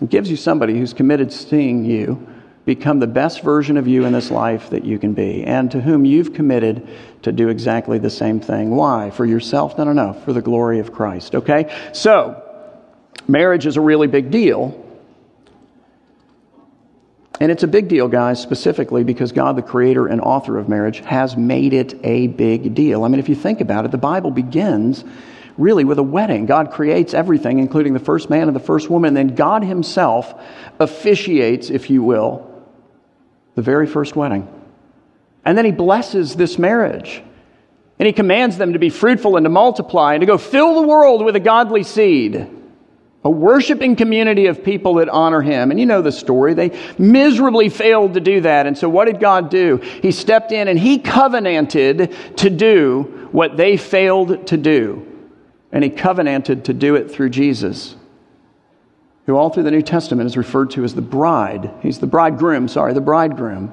It 0.01 0.09
gives 0.09 0.29
you 0.29 0.35
somebody 0.35 0.77
who's 0.77 0.93
committed 0.93 1.31
to 1.31 1.37
seeing 1.37 1.85
you 1.85 2.27
become 2.65 2.99
the 2.99 3.07
best 3.07 3.43
version 3.43 3.77
of 3.77 3.87
you 3.87 4.03
in 4.03 4.11
this 4.11 4.29
life 4.29 4.71
that 4.71 4.83
you 4.83 4.99
can 4.99 5.13
be, 5.13 5.43
and 5.45 5.71
to 5.71 5.79
whom 5.79 6.03
you've 6.03 6.33
committed 6.33 6.85
to 7.21 7.31
do 7.31 7.47
exactly 7.47 7.97
the 7.97 8.09
same 8.09 8.41
thing. 8.41 8.75
Why? 8.75 9.09
For 9.09 9.25
yourself? 9.25 9.77
No, 9.77 9.85
no, 9.85 9.93
no. 9.93 10.13
For 10.13 10.33
the 10.33 10.41
glory 10.41 10.79
of 10.79 10.91
Christ. 10.91 11.33
Okay? 11.33 11.73
So, 11.93 12.43
marriage 13.25 13.65
is 13.65 13.77
a 13.77 13.81
really 13.81 14.07
big 14.07 14.31
deal. 14.31 14.83
And 17.39 17.51
it's 17.51 17.63
a 17.63 17.67
big 17.67 17.87
deal, 17.87 18.09
guys, 18.09 18.41
specifically 18.41 19.05
because 19.05 19.31
God, 19.31 19.55
the 19.55 19.61
creator 19.61 20.07
and 20.07 20.19
author 20.19 20.57
of 20.57 20.67
marriage, 20.67 20.99
has 20.99 21.37
made 21.37 21.71
it 21.71 21.93
a 22.03 22.27
big 22.27 22.73
deal. 22.73 23.05
I 23.05 23.07
mean, 23.07 23.19
if 23.19 23.29
you 23.29 23.35
think 23.35 23.61
about 23.61 23.85
it, 23.85 23.91
the 23.91 23.97
Bible 23.97 24.31
begins 24.31 25.05
really 25.57 25.83
with 25.83 25.99
a 25.99 26.03
wedding. 26.03 26.45
God 26.45 26.71
creates 26.71 27.13
everything, 27.13 27.59
including 27.59 27.93
the 27.93 27.99
first 27.99 28.29
man 28.29 28.47
and 28.47 28.55
the 28.55 28.61
first 28.61 28.89
woman. 28.89 29.13
Then 29.13 29.35
God 29.35 29.63
Himself 29.63 30.33
officiates, 30.79 31.69
if 31.69 31.89
you 31.89 32.03
will, 32.03 32.63
the 33.55 33.61
very 33.61 33.87
first 33.87 34.15
wedding. 34.15 34.47
And 35.43 35.57
then 35.57 35.65
He 35.65 35.71
blesses 35.71 36.35
this 36.35 36.59
marriage. 36.59 37.23
And 37.99 38.05
He 38.05 38.13
commands 38.13 38.57
them 38.57 38.73
to 38.73 38.79
be 38.79 38.89
fruitful 38.89 39.35
and 39.35 39.45
to 39.45 39.49
multiply 39.49 40.13
and 40.13 40.21
to 40.21 40.27
go 40.27 40.37
fill 40.37 40.75
the 40.75 40.87
world 40.87 41.25
with 41.25 41.35
a 41.35 41.39
godly 41.39 41.83
seed. 41.83 42.53
A 43.23 43.29
worshiping 43.29 43.95
community 43.95 44.45
of 44.45 44.63
people 44.63 44.93
that 44.95 45.09
honor 45.09 45.41
him. 45.41 45.71
And 45.71 45.79
you 45.79 45.85
know 45.85 46.01
the 46.01 46.13
story. 46.13 46.53
They 46.53 46.79
miserably 46.97 47.67
failed 47.67 48.13
to 48.13 48.21
do 48.21 48.41
that. 48.41 48.67
And 48.67 48.77
so 48.77 48.87
what 48.87 49.05
did 49.05 49.19
God 49.19 49.49
do? 49.49 49.77
He 49.77 50.11
stepped 50.11 50.53
in 50.53 50.69
and 50.69 50.79
he 50.79 50.99
covenanted 50.99 52.15
to 52.37 52.49
do 52.49 53.27
what 53.31 53.57
they 53.57 53.75
failed 53.75 54.47
to 54.47 54.55
do 54.55 55.06
and 55.77 55.83
he 55.83 55.91
covenanted 55.91 56.65
to 56.65 56.73
do 56.73 56.95
it 56.95 57.11
through 57.11 57.29
Jesus, 57.29 57.95
who 59.27 59.35
all 59.35 59.51
through 59.51 59.61
the 59.61 59.69
New 59.69 59.83
Testament 59.83 60.25
is 60.25 60.35
referred 60.35 60.71
to 60.71 60.83
as 60.83 60.95
the 60.95 61.03
bride. 61.03 61.69
He's 61.83 61.99
the 61.99 62.07
bridegroom, 62.07 62.67
sorry, 62.67 62.93
the 62.93 62.99
bridegroom. 62.99 63.71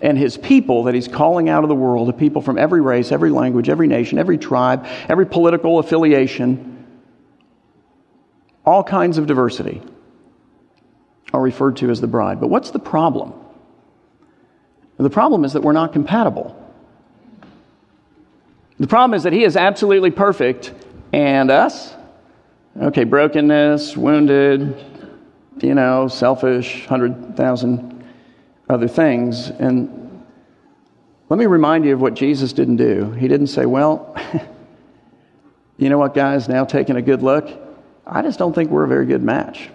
And 0.00 0.16
his 0.16 0.38
people 0.38 0.84
that 0.84 0.94
he's 0.94 1.06
calling 1.06 1.50
out 1.50 1.64
of 1.64 1.68
the 1.68 1.74
world, 1.74 2.08
a 2.08 2.14
people 2.14 2.40
from 2.40 2.56
every 2.56 2.80
race, 2.80 3.12
every 3.12 3.28
language, 3.28 3.68
every 3.68 3.86
nation, 3.86 4.18
every 4.18 4.38
tribe, 4.38 4.86
every 5.06 5.26
political 5.26 5.78
affiliation, 5.78 6.86
all 8.64 8.82
kinds 8.82 9.18
of 9.18 9.26
diversity 9.26 9.82
are 11.34 11.42
referred 11.42 11.76
to 11.76 11.90
as 11.90 12.00
the 12.00 12.06
bride. 12.06 12.40
But 12.40 12.48
what's 12.48 12.70
the 12.70 12.78
problem? 12.78 13.34
The 14.96 15.10
problem 15.10 15.44
is 15.44 15.52
that 15.52 15.60
we're 15.60 15.72
not 15.72 15.92
compatible. 15.92 16.56
The 18.80 18.86
problem 18.86 19.14
is 19.14 19.24
that 19.24 19.34
he 19.34 19.44
is 19.44 19.58
absolutely 19.58 20.10
perfect 20.10 20.72
and 21.12 21.50
us? 21.50 21.94
Okay, 22.80 23.04
brokenness, 23.04 23.96
wounded, 23.96 24.84
you 25.62 25.74
know, 25.74 26.08
selfish, 26.08 26.80
100,000 26.88 28.04
other 28.68 28.88
things. 28.88 29.50
And 29.50 30.24
let 31.28 31.38
me 31.38 31.46
remind 31.46 31.84
you 31.84 31.94
of 31.94 32.00
what 32.00 32.14
Jesus 32.14 32.52
didn't 32.52 32.76
do. 32.76 33.10
He 33.12 33.28
didn't 33.28 33.48
say, 33.48 33.66
well, 33.66 34.14
you 35.78 35.88
know 35.88 35.98
what, 35.98 36.14
guys, 36.14 36.48
now 36.48 36.64
taking 36.64 36.96
a 36.96 37.02
good 37.02 37.22
look, 37.22 37.50
I 38.06 38.22
just 38.22 38.38
don't 38.38 38.54
think 38.54 38.70
we're 38.70 38.84
a 38.84 38.88
very 38.88 39.06
good 39.06 39.22
match. 39.22 39.70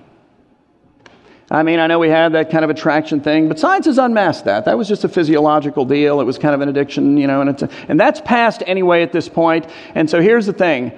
I 1.51 1.61
mean, 1.61 1.79
I 1.79 1.87
know 1.87 1.99
we 1.99 2.09
had 2.09 2.33
that 2.33 2.49
kind 2.49 2.63
of 2.63 2.71
attraction 2.71 3.19
thing, 3.19 3.47
but 3.47 3.59
science 3.59 3.85
has 3.85 3.99
unmasked 3.99 4.45
that. 4.45 4.65
That 4.65 4.75
was 4.75 4.87
just 4.87 5.03
a 5.03 5.09
physiological 5.09 5.85
deal. 5.85 6.19
It 6.19 6.23
was 6.23 6.39
kind 6.39 6.55
of 6.55 6.61
an 6.61 6.69
addiction, 6.69 7.17
you 7.17 7.27
know, 7.27 7.41
and, 7.41 7.69
and 7.87 7.99
that's 7.99 8.21
past 8.21 8.63
anyway 8.65 9.03
at 9.03 9.11
this 9.11 9.29
point. 9.29 9.67
And 9.93 10.09
so 10.09 10.19
here's 10.21 10.47
the 10.47 10.53
thing 10.53 10.93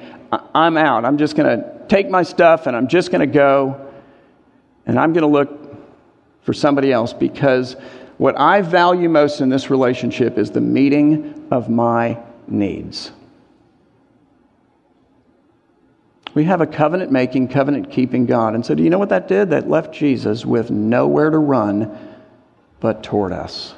I'm 0.54 0.78
out. 0.78 1.06
I'm 1.06 1.18
just 1.18 1.36
going 1.36 1.60
to 1.60 1.86
take 1.88 2.10
my 2.10 2.24
stuff 2.24 2.68
and 2.68 2.76
I'm 2.76 2.88
just 2.88 3.12
going 3.12 3.22
to 3.22 3.34
go 3.34 3.92
and 4.86 5.00
I'm 5.00 5.14
going 5.14 5.24
to 5.24 5.28
look 5.28 5.76
for 6.42 6.54
somebody 6.54 6.92
else 6.92 7.14
because 7.14 7.76
what 8.18 8.38
I 8.40 8.62
value 8.62 9.10
most 9.10 9.42
in 9.42 9.50
this 9.50 9.70
relationship 9.70 10.38
is 10.38 10.52
the 10.52 10.62
meeting 10.62 11.48
of 11.52 11.70
my 11.70 12.18
needs. 12.48 13.12
We 16.34 16.44
have 16.46 16.62
a 16.62 16.68
covenant 16.68 17.12
making, 17.12 17.48
covenant 17.48 17.92
keeping 17.92 18.26
God. 18.26 18.56
And 18.56 18.66
so, 18.66 18.76
do 18.76 18.84
you 18.84 18.90
know 18.90 19.00
what 19.00 19.10
that 19.10 19.28
did? 19.28 19.50
That 19.52 19.70
left 19.70 19.94
Jesus 19.94 20.46
with 20.46 20.70
nowhere 20.70 21.30
to 21.30 21.38
run 21.38 21.98
but 22.80 23.04
toward 23.04 23.32
us. 23.32 23.74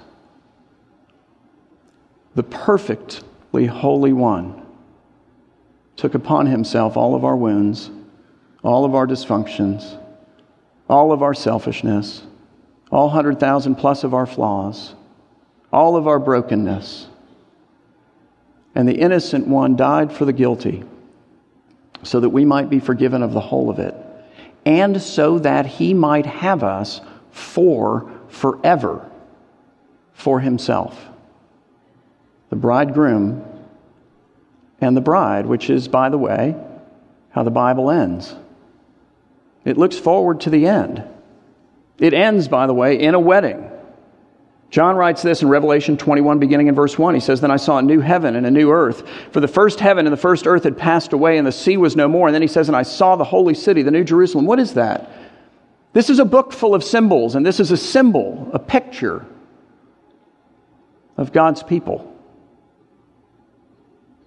The 2.35 2.43
perfectly 2.43 3.67
holy 3.67 4.13
one 4.13 4.66
took 5.97 6.13
upon 6.13 6.45
himself 6.45 6.95
all 6.95 7.15
of 7.15 7.25
our 7.25 7.35
wounds, 7.35 7.89
all 8.63 8.85
of 8.85 8.95
our 8.95 9.05
dysfunctions, 9.05 9.99
all 10.87 11.11
of 11.11 11.21
our 11.21 11.33
selfishness, 11.33 12.21
all 12.91 13.07
100,000 13.07 13.75
plus 13.75 14.03
of 14.03 14.13
our 14.13 14.25
flaws, 14.25 14.93
all 15.73 15.97
of 15.97 16.07
our 16.07 16.19
brokenness, 16.19 17.07
and 18.75 18.87
the 18.87 18.97
innocent 18.97 19.47
one 19.47 19.75
died 19.75 20.13
for 20.13 20.25
the 20.25 20.33
guilty, 20.33 20.83
so 22.03 22.19
that 22.19 22.29
we 22.29 22.45
might 22.45 22.69
be 22.69 22.79
forgiven 22.79 23.23
of 23.23 23.33
the 23.33 23.41
whole 23.41 23.69
of 23.69 23.79
it, 23.79 23.95
and 24.65 25.01
so 25.01 25.39
that 25.39 25.65
he 25.65 25.93
might 25.93 26.25
have 26.25 26.63
us 26.63 27.01
for 27.31 28.09
forever 28.29 29.09
for 30.13 30.39
himself. 30.39 31.09
The 32.49 32.55
bridegroom 32.55 33.43
and 34.79 34.95
the 34.95 35.01
bride, 35.01 35.45
which 35.45 35.69
is, 35.69 35.87
by 35.87 36.09
the 36.09 36.17
way, 36.17 36.55
how 37.29 37.43
the 37.43 37.51
Bible 37.51 37.89
ends. 37.89 38.33
It 39.65 39.77
looks 39.77 39.97
forward 39.97 40.41
to 40.41 40.49
the 40.49 40.67
end. 40.67 41.03
It 41.99 42.13
ends, 42.13 42.47
by 42.47 42.67
the 42.67 42.73
way, 42.73 42.99
in 42.99 43.15
a 43.15 43.19
wedding. 43.19 43.69
John 44.69 44.97
writes 44.97 45.21
this 45.21 45.41
in 45.41 45.47
Revelation 45.47 45.97
21, 45.97 46.39
beginning 46.39 46.67
in 46.67 46.75
verse 46.75 46.97
1. 46.97 47.13
He 47.13 47.21
says, 47.21 47.39
Then 47.39 47.51
I 47.51 47.57
saw 47.57 47.77
a 47.77 47.81
new 47.81 48.01
heaven 48.01 48.35
and 48.35 48.45
a 48.45 48.51
new 48.51 48.69
earth. 48.69 49.07
For 49.31 49.39
the 49.39 49.47
first 49.47 49.79
heaven 49.79 50.05
and 50.05 50.13
the 50.13 50.17
first 50.17 50.45
earth 50.45 50.63
had 50.63 50.77
passed 50.77 51.13
away, 51.13 51.37
and 51.37 51.47
the 51.47 51.51
sea 51.51 51.77
was 51.77 51.95
no 51.95 52.07
more. 52.07 52.27
And 52.27 52.35
then 52.35 52.41
he 52.41 52.47
says, 52.47 52.67
And 52.67 52.75
I 52.75 52.83
saw 52.83 53.15
the 53.15 53.23
holy 53.23 53.53
city, 53.53 53.81
the 53.81 53.91
new 53.91 54.03
Jerusalem. 54.03 54.45
What 54.45 54.59
is 54.59 54.73
that? 54.73 55.09
This 55.93 56.09
is 56.09 56.19
a 56.19 56.25
book 56.25 56.51
full 56.51 56.75
of 56.75 56.83
symbols, 56.83 57.35
and 57.35 57.45
this 57.45 57.59
is 57.59 57.71
a 57.71 57.77
symbol, 57.77 58.49
a 58.53 58.59
picture 58.59 59.25
of 61.15 61.31
God's 61.31 61.63
people. 61.63 62.13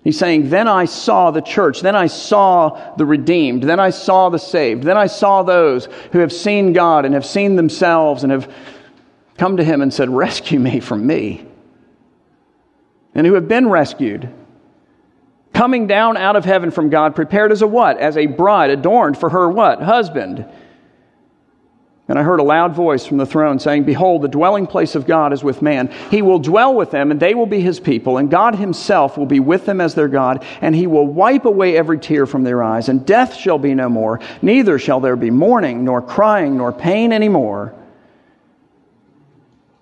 He's 0.02 0.18
saying, 0.18 0.48
Then 0.48 0.66
I 0.66 0.86
saw 0.86 1.30
the 1.30 1.42
church, 1.42 1.80
then 1.80 1.94
I 1.94 2.06
saw 2.06 2.94
the 2.96 3.04
redeemed, 3.04 3.62
then 3.64 3.80
I 3.80 3.90
saw 3.90 4.30
the 4.30 4.38
saved, 4.38 4.82
then 4.82 4.96
I 4.96 5.06
saw 5.06 5.42
those 5.42 5.88
who 6.12 6.20
have 6.20 6.32
seen 6.32 6.72
God 6.72 7.04
and 7.04 7.14
have 7.14 7.26
seen 7.26 7.56
themselves 7.56 8.22
and 8.22 8.32
have 8.32 8.52
come 9.36 9.58
to 9.58 9.64
Him 9.64 9.82
and 9.82 9.92
said, 9.92 10.08
Rescue 10.08 10.58
me 10.58 10.80
from 10.80 11.06
me. 11.06 11.46
And 13.14 13.26
who 13.26 13.34
have 13.34 13.48
been 13.48 13.68
rescued. 13.68 14.32
Coming 15.52 15.88
down 15.88 16.16
out 16.16 16.36
of 16.36 16.44
heaven 16.44 16.70
from 16.70 16.90
God, 16.90 17.14
prepared 17.14 17.52
as 17.52 17.60
a 17.60 17.66
what? 17.66 17.98
As 17.98 18.16
a 18.16 18.26
bride 18.26 18.70
adorned 18.70 19.18
for 19.18 19.28
her 19.28 19.50
what? 19.50 19.82
Husband. 19.82 20.46
And 22.10 22.18
I 22.18 22.24
heard 22.24 22.40
a 22.40 22.42
loud 22.42 22.74
voice 22.74 23.06
from 23.06 23.18
the 23.18 23.24
throne 23.24 23.60
saying, 23.60 23.84
Behold, 23.84 24.22
the 24.22 24.28
dwelling 24.28 24.66
place 24.66 24.96
of 24.96 25.06
God 25.06 25.32
is 25.32 25.44
with 25.44 25.62
man. 25.62 25.92
He 26.10 26.22
will 26.22 26.40
dwell 26.40 26.74
with 26.74 26.90
them, 26.90 27.12
and 27.12 27.20
they 27.20 27.36
will 27.36 27.46
be 27.46 27.60
his 27.60 27.78
people, 27.78 28.18
and 28.18 28.28
God 28.28 28.56
himself 28.56 29.16
will 29.16 29.26
be 29.26 29.38
with 29.38 29.64
them 29.64 29.80
as 29.80 29.94
their 29.94 30.08
God, 30.08 30.44
and 30.60 30.74
he 30.74 30.88
will 30.88 31.06
wipe 31.06 31.44
away 31.44 31.76
every 31.76 32.00
tear 32.00 32.26
from 32.26 32.42
their 32.42 32.64
eyes, 32.64 32.88
and 32.88 33.06
death 33.06 33.36
shall 33.36 33.58
be 33.58 33.74
no 33.74 33.88
more. 33.88 34.18
Neither 34.42 34.76
shall 34.76 34.98
there 34.98 35.14
be 35.14 35.30
mourning, 35.30 35.84
nor 35.84 36.02
crying, 36.02 36.56
nor 36.56 36.72
pain 36.72 37.12
any 37.12 37.28
more, 37.28 37.72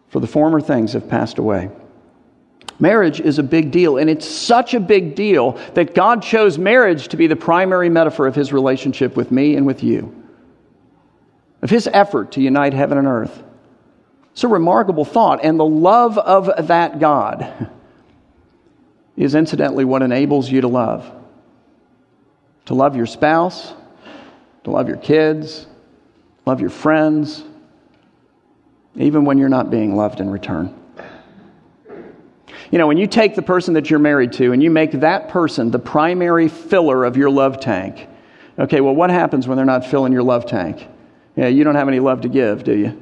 for 0.08 0.20
the 0.20 0.26
former 0.26 0.60
things 0.60 0.92
have 0.92 1.08
passed 1.08 1.38
away. 1.38 1.70
Marriage 2.78 3.20
is 3.20 3.38
a 3.38 3.42
big 3.42 3.70
deal, 3.70 3.96
and 3.96 4.10
it's 4.10 4.28
such 4.28 4.74
a 4.74 4.80
big 4.80 5.14
deal 5.14 5.52
that 5.72 5.94
God 5.94 6.22
chose 6.22 6.58
marriage 6.58 7.08
to 7.08 7.16
be 7.16 7.26
the 7.26 7.36
primary 7.36 7.88
metaphor 7.88 8.26
of 8.26 8.34
his 8.34 8.52
relationship 8.52 9.16
with 9.16 9.32
me 9.32 9.56
and 9.56 9.64
with 9.64 9.82
you 9.82 10.14
of 11.62 11.70
his 11.70 11.88
effort 11.92 12.32
to 12.32 12.40
unite 12.40 12.72
heaven 12.72 12.98
and 12.98 13.06
earth. 13.06 13.42
It's 14.32 14.44
a 14.44 14.48
remarkable 14.48 15.04
thought, 15.04 15.40
and 15.42 15.58
the 15.58 15.64
love 15.64 16.16
of 16.16 16.68
that 16.68 17.00
God 17.00 17.70
is 19.16 19.34
incidentally 19.34 19.84
what 19.84 20.02
enables 20.02 20.50
you 20.50 20.60
to 20.60 20.68
love. 20.68 21.10
To 22.66 22.74
love 22.74 22.94
your 22.94 23.06
spouse, 23.06 23.72
to 24.64 24.70
love 24.70 24.88
your 24.88 24.98
kids, 24.98 25.66
love 26.46 26.60
your 26.60 26.70
friends, 26.70 27.42
even 28.94 29.24
when 29.24 29.38
you're 29.38 29.48
not 29.48 29.70
being 29.70 29.96
loved 29.96 30.20
in 30.20 30.30
return. 30.30 30.74
You 32.70 32.78
know, 32.78 32.86
when 32.86 32.98
you 32.98 33.06
take 33.06 33.34
the 33.34 33.42
person 33.42 33.74
that 33.74 33.88
you're 33.88 33.98
married 33.98 34.32
to 34.34 34.52
and 34.52 34.62
you 34.62 34.70
make 34.70 34.92
that 34.92 35.30
person 35.30 35.70
the 35.70 35.78
primary 35.78 36.48
filler 36.48 37.04
of 37.04 37.16
your 37.16 37.30
love 37.30 37.60
tank, 37.60 38.06
okay, 38.58 38.80
well, 38.80 38.94
what 38.94 39.10
happens 39.10 39.48
when 39.48 39.56
they're 39.56 39.64
not 39.64 39.86
filling 39.86 40.12
your 40.12 40.22
love 40.22 40.44
tank? 40.44 40.86
Yeah, 41.38 41.46
you 41.46 41.62
don't 41.62 41.76
have 41.76 41.86
any 41.86 42.00
love 42.00 42.22
to 42.22 42.28
give, 42.28 42.64
do 42.64 42.76
you? 42.76 43.00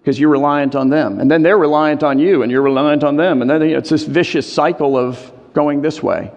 Because 0.00 0.20
you're 0.20 0.28
reliant 0.28 0.74
on 0.74 0.90
them. 0.90 1.18
And 1.18 1.30
then 1.30 1.42
they're 1.42 1.56
reliant 1.56 2.02
on 2.02 2.18
you, 2.18 2.42
and 2.42 2.52
you're 2.52 2.60
reliant 2.60 3.02
on 3.02 3.16
them. 3.16 3.40
And 3.40 3.50
then 3.50 3.62
it's 3.62 3.88
this 3.88 4.04
vicious 4.04 4.52
cycle 4.52 4.98
of 4.98 5.32
going 5.54 5.80
this 5.80 6.02
way. 6.02 6.30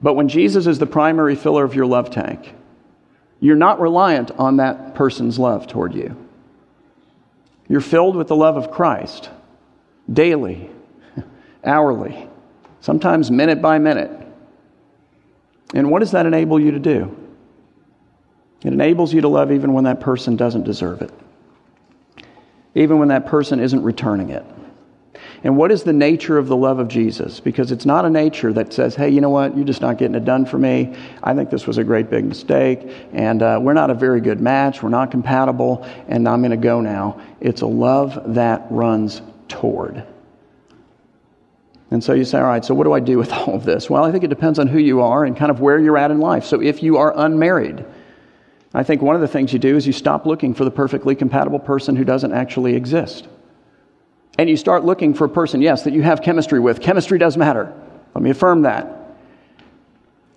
But 0.00 0.14
when 0.14 0.30
Jesus 0.30 0.66
is 0.66 0.78
the 0.78 0.86
primary 0.86 1.36
filler 1.36 1.62
of 1.62 1.74
your 1.74 1.84
love 1.84 2.10
tank, 2.10 2.54
you're 3.38 3.54
not 3.54 3.82
reliant 3.82 4.30
on 4.30 4.56
that 4.56 4.94
person's 4.94 5.38
love 5.38 5.66
toward 5.66 5.92
you. 5.94 6.16
You're 7.68 7.82
filled 7.82 8.16
with 8.16 8.28
the 8.28 8.36
love 8.36 8.56
of 8.56 8.70
Christ 8.70 9.28
daily, 10.10 10.70
hourly, 11.64 12.26
sometimes 12.80 13.30
minute 13.30 13.60
by 13.60 13.78
minute. 13.78 14.10
And 15.74 15.90
what 15.90 15.98
does 15.98 16.12
that 16.12 16.24
enable 16.24 16.58
you 16.58 16.70
to 16.70 16.78
do? 16.78 17.27
It 18.64 18.72
enables 18.72 19.14
you 19.14 19.20
to 19.20 19.28
love 19.28 19.52
even 19.52 19.72
when 19.72 19.84
that 19.84 20.00
person 20.00 20.36
doesn't 20.36 20.64
deserve 20.64 21.02
it, 21.02 21.12
even 22.74 22.98
when 22.98 23.08
that 23.08 23.26
person 23.26 23.60
isn't 23.60 23.82
returning 23.82 24.30
it. 24.30 24.44
And 25.44 25.56
what 25.56 25.70
is 25.70 25.84
the 25.84 25.92
nature 25.92 26.36
of 26.36 26.48
the 26.48 26.56
love 26.56 26.80
of 26.80 26.88
Jesus? 26.88 27.38
Because 27.38 27.70
it's 27.70 27.86
not 27.86 28.04
a 28.04 28.10
nature 28.10 28.52
that 28.54 28.72
says, 28.72 28.96
hey, 28.96 29.08
you 29.08 29.20
know 29.20 29.30
what, 29.30 29.56
you're 29.56 29.64
just 29.64 29.80
not 29.80 29.96
getting 29.96 30.16
it 30.16 30.24
done 30.24 30.44
for 30.44 30.58
me. 30.58 30.96
I 31.22 31.32
think 31.34 31.50
this 31.50 31.64
was 31.64 31.78
a 31.78 31.84
great 31.84 32.10
big 32.10 32.24
mistake, 32.24 32.90
and 33.12 33.40
uh, 33.40 33.60
we're 33.62 33.74
not 33.74 33.90
a 33.90 33.94
very 33.94 34.20
good 34.20 34.40
match, 34.40 34.82
we're 34.82 34.88
not 34.88 35.12
compatible, 35.12 35.86
and 36.08 36.28
I'm 36.28 36.40
going 36.40 36.50
to 36.50 36.56
go 36.56 36.80
now. 36.80 37.20
It's 37.40 37.62
a 37.62 37.66
love 37.66 38.34
that 38.34 38.66
runs 38.70 39.22
toward. 39.46 40.04
And 41.92 42.02
so 42.02 42.12
you 42.12 42.24
say, 42.24 42.38
all 42.38 42.44
right, 42.44 42.64
so 42.64 42.74
what 42.74 42.84
do 42.84 42.92
I 42.92 43.00
do 43.00 43.16
with 43.16 43.32
all 43.32 43.54
of 43.54 43.64
this? 43.64 43.88
Well, 43.88 44.04
I 44.04 44.10
think 44.10 44.24
it 44.24 44.28
depends 44.28 44.58
on 44.58 44.66
who 44.66 44.78
you 44.78 45.00
are 45.00 45.24
and 45.24 45.36
kind 45.36 45.50
of 45.50 45.60
where 45.60 45.78
you're 45.78 45.96
at 45.96 46.10
in 46.10 46.18
life. 46.18 46.44
So 46.44 46.60
if 46.60 46.82
you 46.82 46.96
are 46.96 47.14
unmarried, 47.16 47.84
I 48.74 48.82
think 48.82 49.00
one 49.00 49.14
of 49.14 49.20
the 49.20 49.28
things 49.28 49.52
you 49.52 49.58
do 49.58 49.76
is 49.76 49.86
you 49.86 49.92
stop 49.92 50.26
looking 50.26 50.54
for 50.54 50.64
the 50.64 50.70
perfectly 50.70 51.14
compatible 51.14 51.58
person 51.58 51.96
who 51.96 52.04
doesn't 52.04 52.32
actually 52.32 52.74
exist. 52.74 53.28
And 54.38 54.48
you 54.48 54.56
start 54.56 54.84
looking 54.84 55.14
for 55.14 55.24
a 55.24 55.28
person, 55.28 55.62
yes, 55.62 55.82
that 55.82 55.92
you 55.92 56.02
have 56.02 56.22
chemistry 56.22 56.60
with. 56.60 56.80
Chemistry 56.80 57.18
does 57.18 57.36
matter. 57.36 57.72
Let 58.14 58.22
me 58.22 58.30
affirm 58.30 58.62
that. 58.62 58.94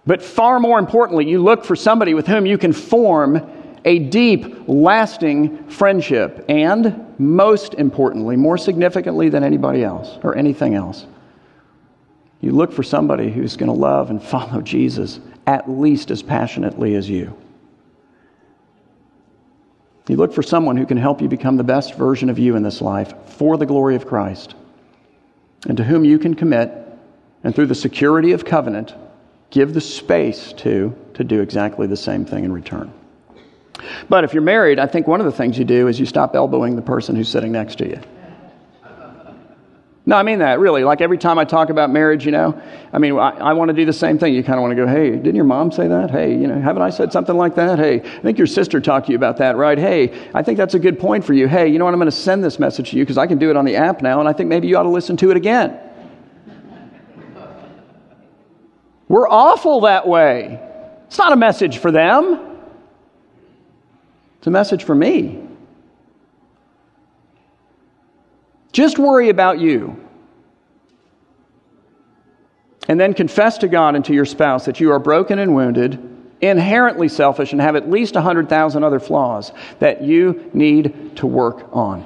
But 0.05 0.23
far 0.23 0.59
more 0.59 0.79
importantly, 0.79 1.29
you 1.29 1.43
look 1.43 1.63
for 1.63 1.75
somebody 1.75 2.13
with 2.13 2.25
whom 2.25 2.45
you 2.45 2.57
can 2.57 2.73
form 2.73 3.41
a 3.85 3.99
deep, 3.99 4.67
lasting 4.67 5.67
friendship. 5.67 6.45
And 6.49 7.05
most 7.19 7.75
importantly, 7.75 8.35
more 8.35 8.57
significantly 8.57 9.29
than 9.29 9.43
anybody 9.43 9.83
else 9.83 10.17
or 10.23 10.35
anything 10.35 10.73
else, 10.73 11.05
you 12.39 12.51
look 12.51 12.71
for 12.71 12.81
somebody 12.81 13.29
who's 13.29 13.55
going 13.55 13.71
to 13.71 13.77
love 13.77 14.09
and 14.09 14.21
follow 14.23 14.61
Jesus 14.61 15.19
at 15.45 15.69
least 15.69 16.09
as 16.09 16.23
passionately 16.23 16.95
as 16.95 17.09
you. 17.09 17.35
You 20.11 20.17
look 20.17 20.33
for 20.33 20.43
someone 20.43 20.75
who 20.75 20.85
can 20.85 20.97
help 20.97 21.21
you 21.21 21.29
become 21.29 21.55
the 21.55 21.63
best 21.63 21.93
version 21.93 22.29
of 22.29 22.37
you 22.37 22.57
in 22.57 22.63
this 22.63 22.81
life 22.81 23.13
for 23.27 23.55
the 23.55 23.65
glory 23.65 23.95
of 23.95 24.05
Christ, 24.05 24.55
and 25.69 25.77
to 25.77 25.85
whom 25.85 26.03
you 26.03 26.19
can 26.19 26.33
commit, 26.33 26.69
and 27.45 27.55
through 27.55 27.67
the 27.67 27.75
security 27.75 28.33
of 28.33 28.43
covenant, 28.43 28.93
give 29.51 29.73
the 29.73 29.79
space 29.79 30.51
to, 30.57 30.93
to 31.13 31.23
do 31.23 31.39
exactly 31.39 31.87
the 31.87 31.95
same 31.95 32.25
thing 32.25 32.43
in 32.43 32.51
return. 32.51 32.91
But 34.09 34.25
if 34.25 34.33
you're 34.33 34.43
married, 34.43 34.79
I 34.79 34.85
think 34.85 35.07
one 35.07 35.21
of 35.21 35.25
the 35.25 35.31
things 35.31 35.57
you 35.57 35.63
do 35.63 35.87
is 35.87 35.97
you 35.97 36.05
stop 36.05 36.35
elbowing 36.35 36.75
the 36.75 36.81
person 36.81 37.15
who's 37.15 37.29
sitting 37.29 37.53
next 37.53 37.77
to 37.77 37.87
you. 37.87 38.01
No, 40.03 40.15
I 40.15 40.23
mean 40.23 40.39
that, 40.39 40.59
really. 40.59 40.83
Like 40.83 40.99
every 40.99 41.19
time 41.19 41.37
I 41.37 41.45
talk 41.45 41.69
about 41.69 41.91
marriage, 41.91 42.25
you 42.25 42.31
know, 42.31 42.59
I 42.91 42.97
mean, 42.97 43.19
I, 43.19 43.29
I 43.29 43.53
want 43.53 43.69
to 43.69 43.73
do 43.73 43.85
the 43.85 43.93
same 43.93 44.17
thing. 44.17 44.33
You 44.33 44.43
kind 44.43 44.57
of 44.57 44.61
want 44.63 44.71
to 44.71 44.75
go, 44.75 44.87
hey, 44.87 45.11
didn't 45.11 45.35
your 45.35 45.45
mom 45.45 45.71
say 45.71 45.87
that? 45.87 46.09
Hey, 46.09 46.31
you 46.31 46.47
know, 46.47 46.59
haven't 46.59 46.81
I 46.81 46.89
said 46.89 47.13
something 47.13 47.37
like 47.37 47.53
that? 47.55 47.77
Hey, 47.77 48.01
I 48.01 48.21
think 48.21 48.39
your 48.39 48.47
sister 48.47 48.81
talked 48.81 49.05
to 49.05 49.11
you 49.11 49.15
about 49.15 49.37
that, 49.37 49.57
right? 49.57 49.77
Hey, 49.77 50.27
I 50.33 50.41
think 50.41 50.57
that's 50.57 50.73
a 50.73 50.79
good 50.79 50.97
point 50.99 51.23
for 51.23 51.33
you. 51.33 51.47
Hey, 51.47 51.67
you 51.67 51.77
know 51.77 51.85
what? 51.85 51.93
I'm 51.93 51.99
going 51.99 52.09
to 52.09 52.15
send 52.15 52.43
this 52.43 52.57
message 52.57 52.91
to 52.91 52.97
you 52.97 53.03
because 53.03 53.19
I 53.19 53.27
can 53.27 53.37
do 53.37 53.51
it 53.51 53.57
on 53.57 53.63
the 53.63 53.75
app 53.75 54.01
now, 54.01 54.19
and 54.19 54.27
I 54.27 54.33
think 54.33 54.49
maybe 54.49 54.67
you 54.67 54.75
ought 54.75 54.83
to 54.83 54.89
listen 54.89 55.17
to 55.17 55.29
it 55.29 55.37
again. 55.37 55.79
We're 59.07 59.29
awful 59.29 59.81
that 59.81 60.07
way. 60.07 60.59
It's 61.05 61.17
not 61.19 61.31
a 61.31 61.35
message 61.35 61.77
for 61.77 61.91
them, 61.91 62.57
it's 64.39 64.47
a 64.47 64.51
message 64.51 64.83
for 64.83 64.95
me. 64.95 65.50
Just 68.71 68.97
worry 68.97 69.29
about 69.29 69.59
you. 69.59 69.97
And 72.87 72.99
then 72.99 73.13
confess 73.13 73.59
to 73.59 73.67
God 73.67 73.95
and 73.95 74.03
to 74.05 74.13
your 74.13 74.25
spouse 74.25 74.65
that 74.65 74.79
you 74.79 74.91
are 74.91 74.99
broken 74.99 75.39
and 75.39 75.53
wounded, 75.53 75.99
inherently 76.41 77.07
selfish, 77.07 77.51
and 77.51 77.61
have 77.61 77.75
at 77.75 77.89
least 77.89 78.15
100,000 78.15 78.83
other 78.83 78.99
flaws 78.99 79.51
that 79.79 80.01
you 80.01 80.49
need 80.53 81.15
to 81.17 81.27
work 81.27 81.69
on. 81.71 82.05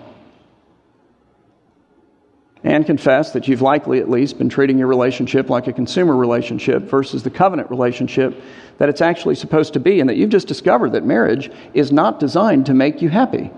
And 2.64 2.86
confess 2.86 3.32
that 3.34 3.48
you've 3.48 3.62
likely 3.62 4.00
at 4.00 4.10
least 4.10 4.40
been 4.40 4.50
treating 4.50 4.80
your 4.80 4.88
relationship 4.88 5.52
like 5.52 5.68
a 5.68 5.74
consumer 5.74 6.16
relationship 6.16 6.84
versus 6.84 7.22
the 7.22 7.30
covenant 7.30 7.70
relationship 7.70 8.42
that 8.80 8.90
it's 8.90 9.02
actually 9.02 9.36
supposed 9.36 9.74
to 9.74 9.80
be, 9.80 10.00
and 10.00 10.10
that 10.10 10.18
you've 10.18 10.32
just 10.32 10.48
discovered 10.48 10.92
that 10.94 11.06
marriage 11.06 11.52
is 11.76 11.92
not 11.92 12.20
designed 12.20 12.66
to 12.66 12.74
make 12.74 13.04
you 13.04 13.10
happy. 13.10 13.52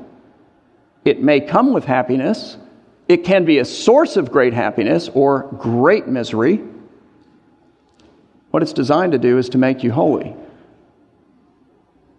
It 1.06 1.24
may 1.24 1.40
come 1.40 1.74
with 1.74 1.86
happiness, 1.86 2.58
It 3.08 3.24
can 3.24 3.46
be 3.46 3.60
a 3.60 3.66
source 3.66 4.18
of 4.18 4.32
great 4.32 4.54
happiness 4.54 5.10
or 5.14 5.44
great 5.58 6.08
misery. 6.08 6.62
What 8.52 8.64
it's 8.64 8.74
designed 8.74 9.14
to 9.14 9.18
do 9.18 9.38
is 9.38 9.50
to 9.50 9.58
make 9.58 9.84
you 9.84 9.92
holy. 9.92 10.36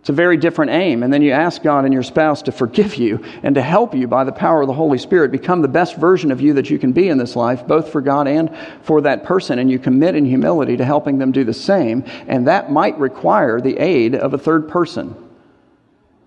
It's 0.01 0.11
a 0.11 0.15
very 0.15 0.39
different 0.39 0.71
aim. 0.71 1.03
And 1.03 1.13
then 1.13 1.21
you 1.21 1.33
ask 1.33 1.63
God 1.63 1.85
and 1.85 1.93
your 1.93 2.03
spouse 2.03 2.41
to 2.43 2.53
forgive 2.53 2.95
you 2.95 3.23
and 3.43 3.55
to 3.57 3.61
help 3.61 3.95
you 3.95 4.07
by 4.07 4.25
the 4.25 4.33
power 4.33 4.63
of 4.63 4.67
the 4.67 4.73
Holy 4.73 4.97
Spirit 4.97 5.31
become 5.31 5.61
the 5.61 5.69
best 5.69 5.97
version 5.97 6.31
of 6.31 6.41
you 6.41 6.55
that 6.55 6.71
you 6.71 6.79
can 6.79 6.93
be 6.93 7.11
in 7.11 7.19
this 7.19 7.37
life, 7.37 7.67
both 7.67 7.93
for 7.93 8.01
God 8.01 8.27
and 8.27 8.57
for 8.81 9.03
that 9.03 9.25
person. 9.25 9.59
And 9.59 9.71
you 9.71 9.79
commit 9.79 10.15
in 10.15 10.25
humility 10.25 10.79
to 10.79 10.85
helping 10.85 11.19
them 11.19 11.31
do 11.31 11.45
the 11.45 11.53
same. 11.53 12.05
And 12.27 12.47
that 12.47 12.73
might 12.73 12.99
require 12.99 13.61
the 13.61 13.77
aid 13.77 14.15
of 14.15 14.33
a 14.33 14.39
third 14.39 14.69
person, 14.69 15.15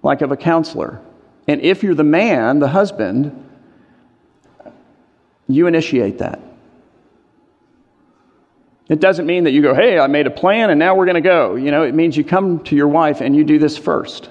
like 0.04 0.22
of 0.22 0.32
a 0.32 0.38
counselor. 0.38 1.02
And 1.48 1.60
if 1.62 1.82
you're 1.82 1.96
the 1.96 2.04
man, 2.04 2.60
the 2.60 2.68
husband, 2.68 3.50
you 5.56 5.68
initiate 5.68 6.20
that. 6.20 6.40
It 8.90 9.00
doesn't 9.00 9.26
mean 9.26 9.46
that 9.46 9.52
you 9.52 9.62
go, 9.62 9.74
hey, 9.74 9.98
I 9.98 10.08
made 10.08 10.28
a 10.28 10.32
plan 10.32 10.70
and 10.70 10.78
now 10.78 10.96
we're 10.96 11.06
going 11.06 11.16
to 11.16 11.22
go. 11.22 11.56
You 11.56 11.72
know, 11.72 11.84
it 11.84 11.96
means 11.96 12.18
you 12.18 12.26
come 12.26 12.60
to 12.66 12.76
your 12.76 12.90
wife 12.90 13.22
and 13.22 13.36
you 13.36 13.44
do 13.44 13.58
this 13.58 13.78
first. 13.78 14.30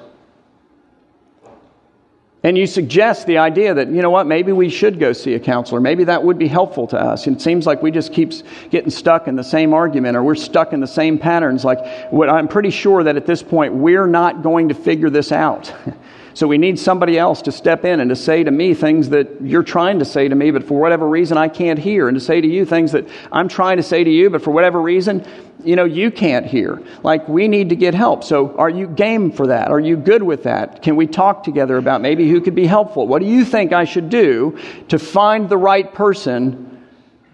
And 2.43 2.57
you 2.57 2.67
suggest 2.67 3.27
the 3.27 3.39
idea 3.39 3.75
that, 3.75 3.89
you 3.89 4.01
know 4.01 4.09
what, 4.09 4.27
maybe 4.27 4.53
we 4.53 4.71
should 4.71 4.99
go 4.99 5.13
see 5.13 5.35
a 5.35 5.41
counselor. 5.41 5.81
Maybe 5.81 6.05
that 6.05 6.25
would 6.25 6.39
be 6.39 6.47
helpful 6.47 6.87
to 6.89 6.99
us. 6.99 7.27
And 7.27 7.37
it 7.37 7.43
seems 7.43 7.67
like 7.67 7.83
we 7.83 7.91
just 7.91 8.15
keep 8.15 8.33
getting 8.71 8.91
stuck 8.91 9.29
in 9.29 9.37
the 9.37 9.45
same 9.45 9.75
argument 9.75 10.17
or 10.17 10.23
we're 10.23 10.35
stuck 10.35 10.73
in 10.73 10.81
the 10.81 10.87
same 10.87 11.19
patterns. 11.19 11.65
Like, 11.65 12.11
what 12.11 12.31
I'm 12.31 12.49
pretty 12.49 12.71
sure 12.71 13.03
that 13.03 13.17
at 13.17 13.27
this 13.27 13.43
point, 13.43 13.75
we're 13.75 14.07
not 14.07 14.43
going 14.43 14.69
to 14.69 14.75
figure 14.75 15.11
this 15.11 15.33
out. 15.33 15.73
So 16.33 16.47
we 16.47 16.59
need 16.59 16.79
somebody 16.79 17.19
else 17.19 17.43
to 17.43 17.53
step 17.53 17.85
in 17.85 18.01
and 18.01 18.09
to 18.11 18.17
say 18.17 18.45
to 18.45 18.51
me 18.51 18.73
things 18.75 19.09
that 19.09 19.41
you're 19.43 19.65
trying 19.65 19.99
to 19.99 20.05
say 20.05 20.29
to 20.29 20.35
me, 20.35 20.51
but 20.51 20.65
for 20.65 20.79
whatever 20.79 21.09
reason 21.09 21.37
I 21.37 21.49
can't 21.49 21.79
hear, 21.79 22.09
and 22.09 22.17
to 22.17 22.21
say 22.21 22.41
to 22.41 22.47
you 22.47 22.65
things 22.65 22.93
that 22.93 23.09
I'm 23.33 23.49
trying 23.49 23.79
to 23.79 23.83
say 23.83 24.05
to 24.05 24.11
you, 24.11 24.31
but 24.31 24.43
for 24.43 24.53
whatever 24.53 24.81
reason, 24.81 25.27
you 25.65 25.77
know, 25.77 25.85
you 25.85 26.11
can't 26.11 26.47
hear. 26.47 26.83
Like 27.03 27.29
we 27.29 27.49
need 27.49 27.69
to 27.71 27.77
get 27.77 27.95
help. 27.95 28.23
So 28.23 28.57
are 28.57 28.71
you 28.71 28.87
game 28.87 29.33
for 29.33 29.49
that? 29.49 29.71
Are 29.71 29.81
you 29.81 29.97
good 29.97 30.23
with 30.23 30.45
that? 30.45 30.83
Can 30.83 30.97
we 30.97 31.07
talk 31.07 31.43
together 31.43 31.77
about 31.77 32.01
maybe 32.01 32.29
who 32.31 32.41
could 32.41 32.55
be 32.55 32.67
helpful? 32.67 33.09
What 33.09 33.21
do 33.21 33.27
you 33.27 33.45
think 33.45 33.73
I 33.73 33.85
should 33.85 34.09
do 34.09 34.59
to 34.89 34.99
find 34.99 35.49
the 35.49 35.59
right 35.59 35.93
person 35.93 36.87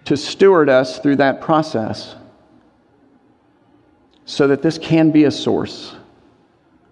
to 0.06 0.16
steward 0.16 0.68
us 0.70 0.98
through 0.98 1.16
that 1.16 1.40
process? 1.40 2.16
So 4.24 4.48
that 4.48 4.62
this 4.62 4.78
can 4.78 5.12
be 5.12 5.24
a 5.24 5.30
source 5.30 5.94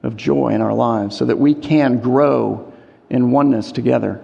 of 0.04 0.16
joy 0.16 0.48
in 0.48 0.60
our 0.60 0.74
lives 0.74 1.16
so 1.16 1.24
that 1.24 1.38
we 1.38 1.54
can 1.54 1.98
grow 1.98 2.72
in 3.08 3.30
oneness 3.30 3.72
together 3.72 4.22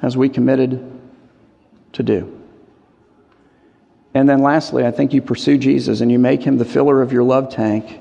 as 0.00 0.16
we 0.16 0.28
committed 0.28 0.90
to 1.92 2.02
do. 2.02 2.40
And 4.14 4.28
then 4.28 4.38
lastly, 4.38 4.86
I 4.86 4.92
think 4.92 5.12
you 5.12 5.20
pursue 5.20 5.58
Jesus 5.58 6.00
and 6.00 6.10
you 6.10 6.20
make 6.20 6.42
him 6.42 6.56
the 6.56 6.64
filler 6.64 7.02
of 7.02 7.12
your 7.12 7.24
love 7.24 7.50
tank. 7.50 8.00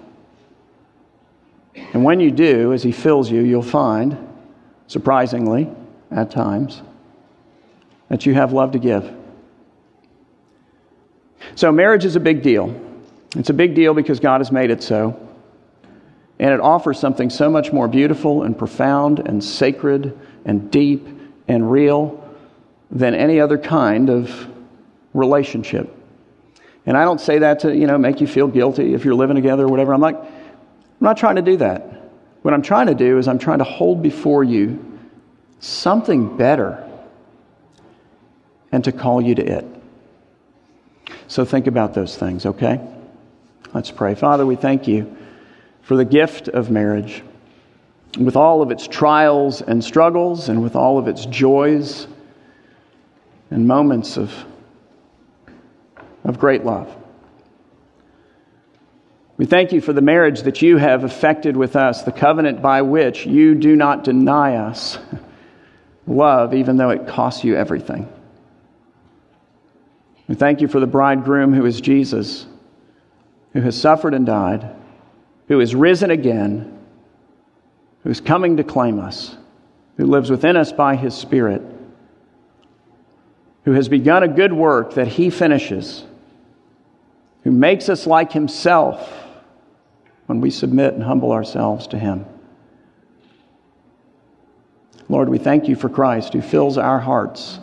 And 1.75 2.03
when 2.03 2.19
you 2.19 2.29
do, 2.29 2.71
as 2.71 2.83
he 2.83 2.91
fills 2.91 3.31
you, 3.31 3.41
you'll 3.41 3.63
find, 3.63 4.15
surprisingly, 4.85 5.69
at 6.11 6.29
times, 6.29 6.83
that 8.09 8.27
you 8.27 8.35
have 8.35 8.53
love 8.53 8.73
to 8.73 8.79
give. 8.79 9.11
So, 11.55 11.71
marriage 11.71 12.05
is 12.05 12.15
a 12.15 12.19
big 12.19 12.43
deal. 12.43 12.79
It's 13.35 13.49
a 13.49 13.53
big 13.53 13.73
deal 13.73 13.95
because 13.95 14.19
God 14.19 14.39
has 14.39 14.51
made 14.51 14.69
it 14.69 14.83
so. 14.83 15.22
And 16.43 16.51
it 16.51 16.59
offers 16.59 16.99
something 16.99 17.29
so 17.29 17.49
much 17.49 17.71
more 17.71 17.87
beautiful 17.87 18.43
and 18.43 18.57
profound 18.57 19.19
and 19.19 19.41
sacred 19.41 20.19
and 20.43 20.69
deep 20.69 21.07
and 21.47 21.71
real 21.71 22.21
than 22.91 23.15
any 23.15 23.39
other 23.39 23.57
kind 23.57 24.09
of 24.09 24.29
relationship. 25.13 25.95
And 26.85 26.97
I 26.97 27.05
don't 27.05 27.21
say 27.21 27.39
that 27.39 27.61
to, 27.61 27.73
you 27.73 27.87
know, 27.87 27.97
make 27.97 28.19
you 28.19 28.27
feel 28.27 28.47
guilty 28.47 28.93
if 28.93 29.05
you're 29.05 29.15
living 29.15 29.37
together 29.37 29.63
or 29.63 29.69
whatever. 29.69 29.93
I'm 29.93 30.01
like, 30.01 30.17
I'm 30.17 30.27
not 30.99 31.15
trying 31.15 31.37
to 31.37 31.41
do 31.41 31.55
that. 31.57 32.11
What 32.41 32.53
I'm 32.53 32.61
trying 32.61 32.87
to 32.87 32.93
do 32.93 33.19
is 33.19 33.29
I'm 33.29 33.39
trying 33.39 33.59
to 33.59 33.63
hold 33.63 34.03
before 34.03 34.43
you 34.43 34.99
something 35.61 36.35
better 36.35 36.85
and 38.69 38.83
to 38.83 38.91
call 38.91 39.21
you 39.21 39.33
to 39.35 39.45
it. 39.59 39.65
So 41.29 41.45
think 41.45 41.67
about 41.67 41.93
those 41.93 42.17
things, 42.17 42.45
okay? 42.45 42.85
Let's 43.73 43.91
pray. 43.91 44.13
Father, 44.15 44.45
we 44.45 44.57
thank 44.57 44.89
you 44.89 45.15
for 45.83 45.97
the 45.97 46.05
gift 46.05 46.47
of 46.47 46.71
marriage, 46.71 47.23
with 48.17 48.35
all 48.35 48.61
of 48.61 48.71
its 48.71 48.87
trials 48.87 49.61
and 49.61 49.83
struggles, 49.83 50.49
and 50.49 50.63
with 50.63 50.75
all 50.75 50.97
of 50.97 51.07
its 51.07 51.25
joys 51.25 52.07
and 53.51 53.67
moments 53.67 54.17
of, 54.17 54.33
of 56.23 56.39
great 56.39 56.63
love. 56.63 56.95
We 59.35 59.45
thank 59.45 59.73
you 59.73 59.81
for 59.81 59.93
the 59.93 60.01
marriage 60.01 60.43
that 60.43 60.61
you 60.61 60.77
have 60.77 61.03
effected 61.03 61.57
with 61.57 61.75
us, 61.75 62.03
the 62.03 62.11
covenant 62.11 62.61
by 62.61 62.81
which 62.81 63.25
you 63.25 63.53
do 63.53 63.75
not 63.75 64.03
deny 64.03 64.55
us 64.55 64.97
love, 66.07 66.53
even 66.53 66.77
though 66.77 66.91
it 66.91 67.07
costs 67.07 67.43
you 67.43 67.55
everything. 67.55 68.07
We 70.29 70.35
thank 70.35 70.61
you 70.61 70.69
for 70.69 70.79
the 70.79 70.87
bridegroom 70.87 71.53
who 71.53 71.65
is 71.65 71.81
Jesus, 71.81 72.45
who 73.51 73.61
has 73.61 73.79
suffered 73.79 74.13
and 74.13 74.25
died 74.25 74.73
who 75.47 75.59
is 75.59 75.75
risen 75.75 76.11
again, 76.11 76.79
who's 78.03 78.21
coming 78.21 78.57
to 78.57 78.63
claim 78.63 78.99
us, 78.99 79.35
who 79.97 80.05
lives 80.05 80.29
within 80.29 80.55
us 80.55 80.71
by 80.71 80.95
his 80.95 81.13
Spirit, 81.13 81.61
who 83.65 83.71
has 83.71 83.87
begun 83.87 84.23
a 84.23 84.27
good 84.27 84.53
work 84.53 84.93
that 84.95 85.07
he 85.07 85.29
finishes, 85.29 86.03
who 87.43 87.51
makes 87.51 87.89
us 87.89 88.07
like 88.07 88.31
himself 88.31 89.11
when 90.27 90.39
we 90.41 90.49
submit 90.49 90.93
and 90.93 91.03
humble 91.03 91.31
ourselves 91.31 91.87
to 91.87 91.99
him. 91.99 92.25
Lord, 95.09 95.27
we 95.27 95.37
thank 95.37 95.67
you 95.67 95.75
for 95.75 95.89
Christ 95.89 96.33
who 96.33 96.41
fills 96.41 96.77
our 96.77 96.99
hearts 96.99 97.59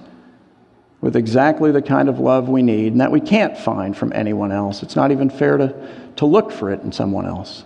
with 1.00 1.16
exactly 1.16 1.72
the 1.72 1.80
kind 1.80 2.10
of 2.10 2.18
love 2.18 2.50
we 2.50 2.62
need 2.62 2.92
and 2.92 3.00
that 3.00 3.10
we 3.10 3.20
can't 3.20 3.56
find 3.56 3.96
from 3.96 4.12
anyone 4.12 4.52
else. 4.52 4.82
It's 4.82 4.94
not 4.94 5.10
even 5.10 5.30
fair 5.30 5.56
to, 5.56 6.12
to 6.16 6.26
look 6.26 6.52
for 6.52 6.70
it 6.70 6.82
in 6.82 6.92
someone 6.92 7.24
else 7.24 7.64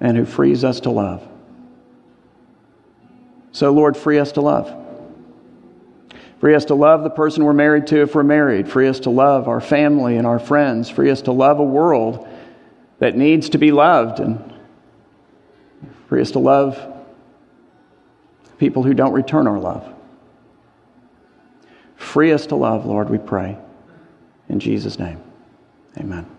and 0.00 0.16
who 0.16 0.24
frees 0.24 0.64
us 0.64 0.80
to 0.80 0.90
love. 0.90 1.26
So, 3.52 3.72
Lord, 3.72 3.96
free 3.96 4.18
us 4.18 4.32
to 4.32 4.40
love. 4.40 4.74
Free 6.40 6.54
us 6.54 6.66
to 6.66 6.74
love 6.74 7.04
the 7.04 7.10
person 7.10 7.44
we're 7.44 7.52
married 7.52 7.86
to 7.86 8.02
if 8.02 8.14
we're 8.14 8.22
married. 8.22 8.68
Free 8.68 8.88
us 8.88 9.00
to 9.00 9.10
love 9.10 9.48
our 9.48 9.60
family 9.60 10.16
and 10.16 10.26
our 10.26 10.38
friends. 10.38 10.90
Free 10.90 11.10
us 11.10 11.22
to 11.22 11.32
love 11.32 11.58
a 11.58 11.64
world 11.64 12.28
that 12.98 13.16
needs 13.16 13.48
to 13.50 13.58
be 13.58 13.72
loved. 13.72 14.20
And 14.20 14.52
free 16.08 16.20
us 16.20 16.32
to 16.32 16.40
love 16.40 16.78
people 18.58 18.82
who 18.82 18.92
don't 18.92 19.12
return 19.12 19.46
our 19.46 19.58
love. 19.58 19.88
Free 21.96 22.32
us 22.32 22.46
to 22.48 22.56
love, 22.56 22.84
Lord, 22.84 23.08
we 23.08 23.18
pray. 23.18 23.56
In 24.48 24.60
Jesus' 24.60 24.98
name, 24.98 25.22
amen. 25.98 26.33